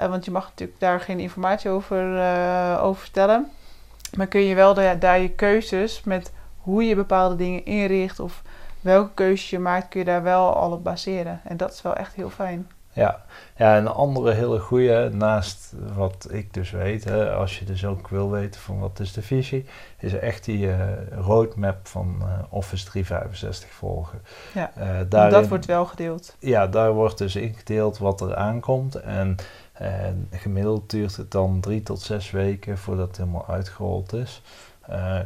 Uh, 0.00 0.08
want 0.08 0.24
je 0.24 0.30
mag 0.30 0.48
natuurlijk 0.48 0.80
daar 0.80 1.00
geen 1.00 1.20
informatie 1.20 1.70
over, 1.70 2.16
uh, 2.16 2.92
vertellen. 2.92 3.50
Maar 4.16 4.26
kun 4.26 4.40
je 4.40 4.54
wel 4.54 4.74
daar 4.74 5.18
je 5.18 5.30
keuzes 5.30 6.02
met 6.02 6.32
hoe 6.56 6.84
je 6.84 6.94
bepaalde 6.94 7.36
dingen 7.36 7.64
inricht 7.64 8.20
of 8.20 8.42
welke 8.80 9.14
keuzes 9.14 9.50
je 9.50 9.58
maakt, 9.58 9.88
kun 9.88 10.00
je 10.00 10.06
daar 10.06 10.22
wel 10.22 10.54
al 10.54 10.72
op 10.72 10.84
baseren. 10.84 11.40
En 11.44 11.56
dat 11.56 11.72
is 11.72 11.82
wel 11.82 11.94
echt 11.94 12.14
heel 12.14 12.30
fijn. 12.30 12.68
Ja. 12.96 13.24
ja, 13.56 13.78
een 13.78 13.88
andere 13.88 14.32
hele 14.32 14.58
goede, 14.58 15.10
naast 15.12 15.72
wat 15.94 16.26
ik 16.30 16.54
dus 16.54 16.70
weet, 16.70 17.04
hè, 17.04 17.32
als 17.32 17.58
je 17.58 17.64
dus 17.64 17.84
ook 17.84 18.08
wil 18.08 18.30
weten 18.30 18.60
van 18.60 18.78
wat 18.78 19.00
is 19.00 19.12
de 19.12 19.22
visie, 19.22 19.64
is 19.98 20.14
echt 20.14 20.44
die 20.44 20.66
uh, 20.66 20.78
roadmap 21.10 21.86
van 21.86 22.16
uh, 22.20 22.26
Office 22.48 22.84
365 22.84 23.70
volgen. 23.70 24.22
Ja, 24.54 24.72
uh, 24.78 24.98
daarin, 25.08 25.32
dat 25.32 25.48
wordt 25.48 25.66
wel 25.66 25.84
gedeeld. 25.84 26.36
Ja, 26.38 26.66
daar 26.66 26.92
wordt 26.92 27.18
dus 27.18 27.36
ingedeeld 27.36 27.98
wat 27.98 28.20
er 28.20 28.34
aankomt 28.34 28.94
en 28.94 29.36
gemiddeld 30.30 30.90
duurt 30.90 31.16
het 31.16 31.30
dan 31.30 31.60
drie 31.60 31.82
tot 31.82 32.00
zes 32.00 32.30
weken 32.30 32.78
voordat 32.78 33.08
het 33.08 33.16
helemaal 33.16 33.48
uitgerold 33.48 34.12
is. 34.12 34.42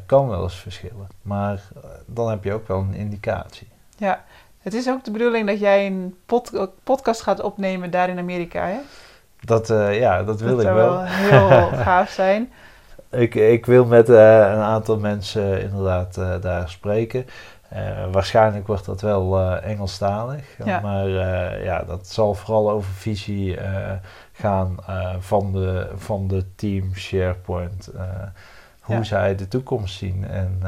kan 0.07 0.29
wel 0.29 0.43
eens 0.43 0.57
verschillen, 0.57 1.09
maar 1.23 1.63
dan 2.07 2.31
heb 2.31 2.45
je 2.45 2.53
ook 2.53 2.69
wel 2.69 2.79
een 2.79 2.95
indicatie. 2.95 3.69
Ja, 3.97 4.25
het 4.61 4.75
is 4.75 4.89
ook 4.89 5.05
de 5.05 5.11
bedoeling 5.11 5.47
dat 5.47 5.61
jij 5.61 5.87
een 5.87 6.17
podcast 6.85 7.23
gaat 7.23 7.43
opnemen 7.43 7.91
daar 7.91 8.09
in 8.09 8.19
Amerika, 8.19 8.67
hè? 8.67 8.79
Dat, 9.41 9.71
uh, 9.71 9.99
ja, 9.99 10.23
dat 10.23 10.41
wil 10.41 10.57
dat 10.57 10.67
ik 10.67 10.73
wel. 10.73 10.99
Dat 10.99 11.09
zou 11.09 11.49
wel 11.49 11.61
heel 11.61 11.79
gaaf 11.85 12.11
zijn. 12.11 12.53
Ik, 13.11 13.35
ik 13.35 13.67
wil 13.67 13.85
met 13.85 14.09
uh, 14.09 14.17
een 14.39 14.63
aantal 14.63 14.99
mensen 14.99 15.63
inderdaad 15.63 16.17
uh, 16.19 16.41
daar 16.41 16.69
spreken. 16.69 17.27
waarschijnlijk 18.13 18.67
wordt 18.67 18.85
dat 18.85 19.01
wel 19.01 19.41
Engelstalig. 19.41 20.45
Ja. 20.65 20.81
Maar 20.81 21.09
ja, 21.63 21.83
dat 21.83 22.07
zal 22.07 22.35
vooral 22.35 22.71
over 22.71 22.93
visie 22.93 23.59
gaan 24.33 24.77
van, 25.19 25.53
de, 25.53 25.91
van 25.97 26.29
de 26.29 26.45
team 26.55 26.95
SharePoint. 26.95 27.91
hoe 28.81 28.97
ja. 28.97 29.03
zij 29.03 29.35
de 29.35 29.49
toekomst 29.49 29.97
zien. 29.97 30.27
En 30.29 30.63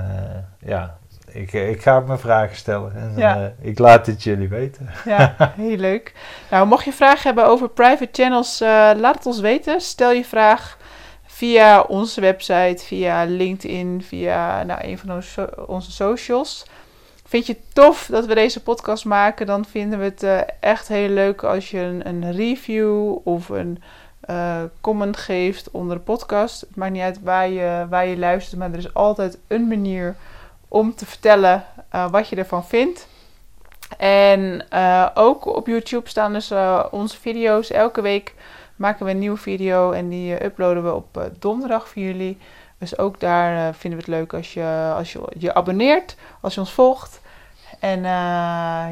ja, 0.59 0.98
ik, 1.32 1.52
eh, 1.52 1.70
ik 1.70 1.82
ga 1.82 2.00
mijn 2.00 2.18
vragen 2.18 2.56
stellen 2.56 2.92
en 2.94 3.14
uh, 3.18 3.70
ik 3.70 3.78
laat 3.78 4.06
het 4.06 4.22
jullie 4.22 4.48
weten. 4.48 4.90
Ja, 5.04 5.34
heel 5.56 5.76
leuk. 5.76 6.12
Nou, 6.50 6.66
mocht 6.66 6.84
je 6.84 6.92
vragen 6.92 7.22
hebben 7.22 7.46
over 7.46 7.68
private 7.68 8.08
channels, 8.12 8.62
uh, 8.62 8.68
laat 8.96 9.14
het 9.14 9.26
ons 9.26 9.40
weten. 9.40 9.80
Stel 9.80 10.12
je 10.12 10.24
vraag 10.24 10.78
via 11.26 11.80
onze 11.80 12.20
website, 12.20 12.84
via 12.84 13.24
LinkedIn, 13.24 14.02
via 14.02 14.62
nou, 14.62 14.80
een 14.82 14.98
van 14.98 15.12
onze, 15.12 15.66
onze 15.66 15.92
socials. 15.92 16.66
Vind 17.26 17.46
je 17.46 17.52
het 17.52 17.74
tof 17.74 18.08
dat 18.10 18.26
we 18.26 18.34
deze 18.34 18.62
podcast 18.62 19.04
maken? 19.04 19.46
Dan 19.46 19.64
vinden 19.64 19.98
we 19.98 20.04
het 20.04 20.22
uh, 20.22 20.40
echt 20.60 20.88
heel 20.88 21.08
leuk 21.08 21.42
als 21.42 21.70
je 21.70 21.78
een, 21.78 22.06
een 22.06 22.32
review 22.32 23.16
of 23.24 23.48
een 23.48 23.82
comment 24.80 25.16
geeft 25.16 25.70
onder 25.70 25.96
de 25.96 26.02
podcast. 26.02 26.60
Het 26.60 26.76
maakt 26.76 26.92
niet 26.92 27.02
uit 27.02 27.22
waar 27.22 27.48
je, 27.48 27.86
waar 27.90 28.06
je 28.06 28.18
luistert, 28.18 28.58
maar 28.58 28.72
er 28.72 28.78
is 28.78 28.94
altijd 28.94 29.38
een 29.48 29.68
manier 29.68 30.16
om 30.72 30.94
te 30.94 31.06
vertellen 31.06 31.64
uh, 31.94 32.11
wat 32.11 32.28
je 32.28 32.37
ervan 32.37 32.64
vindt. 32.64 33.08
En 33.98 34.66
uh, 34.72 35.08
ook 35.14 35.46
op 35.46 35.66
YouTube 35.66 36.08
staan 36.08 36.32
dus 36.32 36.50
uh, 36.50 36.85
onze 36.90 37.20
video's. 37.20 37.70
Elke 37.70 38.00
week 38.00 38.35
maken 38.76 39.04
we 39.04 39.11
een 39.11 39.18
nieuwe 39.18 39.37
video 39.37 39.90
en 39.90 40.08
die 40.08 40.44
uploaden 40.44 40.85
we 40.85 40.94
op 40.94 41.30
donderdag 41.38 41.88
voor 41.88 42.02
jullie. 42.02 42.38
Dus 42.78 42.98
ook 42.98 43.20
daar 43.20 43.74
vinden 43.74 44.00
we 44.00 44.04
het 44.04 44.20
leuk 44.20 44.35
als 44.35 44.54
je, 44.54 44.92
als 44.96 45.12
je 45.12 45.22
je 45.38 45.54
abonneert, 45.54 46.16
als 46.40 46.54
je 46.54 46.61
ons 46.61 46.72
volgt. 46.72 47.20
En 47.78 48.02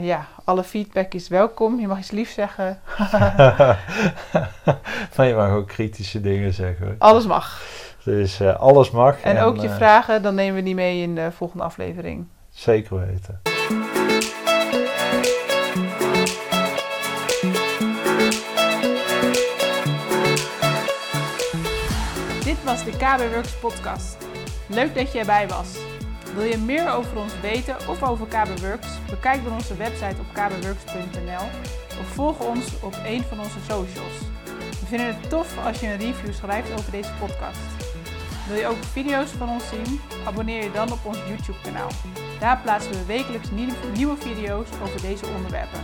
ja, 0.03 0.27
alle 0.45 0.65
feedback 0.65 1.15
is 1.15 1.29
welkom. 1.29 1.81
Je 1.81 1.87
mag 1.87 1.99
iets 1.99 2.11
lief 2.11 2.31
zeggen. 2.31 2.81
maar 5.17 5.27
je 5.27 5.35
mag 5.35 5.51
ook 5.51 5.69
kritische 5.69 6.21
dingen 6.21 6.53
zeggen. 6.53 6.97
Alles 6.99 7.27
mag. 7.27 7.63
Dus 8.05 8.41
uh, 8.41 8.57
alles 8.57 8.91
mag. 8.91 9.21
En, 9.21 9.37
en 9.37 9.43
ook 9.43 9.57
je 9.57 9.69
uh, 9.69 9.77
vragen, 9.77 10.23
dan 10.23 10.35
nemen 10.35 10.55
we 10.55 10.63
die 10.63 10.75
mee 10.75 11.03
in 11.03 11.15
de 11.15 11.33
volgende 11.33 11.65
aflevering. 11.65 12.27
Zeker 12.49 12.99
weten. 13.07 13.41
Dit 22.45 22.65
was 22.65 22.85
de 22.85 22.91
KB 22.91 23.33
Works 23.33 23.57
podcast. 23.59 24.17
Leuk 24.67 24.95
dat 24.95 25.13
je 25.13 25.19
erbij 25.19 25.49
was. 25.49 25.79
Wil 26.35 26.45
je 26.45 26.59
meer 26.59 26.93
over 26.93 27.17
ons 27.17 27.41
weten 27.41 27.77
of 27.89 28.03
over 28.03 28.27
KB 28.27 28.61
Works? 28.61 28.89
Bekijk 29.11 29.45
dan 29.45 29.53
onze 29.53 29.77
website 29.77 30.17
op 30.21 30.27
kbworks.nl 30.33 31.47
of 32.01 32.07
volg 32.07 32.49
ons 32.49 32.81
op 32.83 32.95
een 33.05 33.23
van 33.23 33.39
onze 33.39 33.59
socials. 33.69 34.19
We 34.81 34.87
vinden 34.87 35.07
het 35.07 35.31
tof 35.31 35.67
als 35.67 35.81
je 35.81 35.87
een 35.87 35.99
review 35.99 36.33
schrijft 36.33 36.73
over 36.73 36.91
deze 36.91 37.11
podcast. 37.21 37.80
Wil 38.51 38.59
je 38.59 38.67
ook 38.67 38.85
video's 38.85 39.31
van 39.31 39.49
ons 39.49 39.69
zien? 39.69 40.01
Abonneer 40.27 40.63
je 40.63 40.73
dan 40.73 40.93
op 40.93 40.99
ons 41.05 41.19
YouTube-kanaal. 41.29 41.91
Daar 42.41 42.61
plaatsen 42.61 42.93
we 42.93 43.05
wekelijks 43.05 43.49
nieuwe 43.95 44.17
video's 44.17 44.69
over 44.83 45.01
deze 45.01 45.27
onderwerpen. 45.27 45.81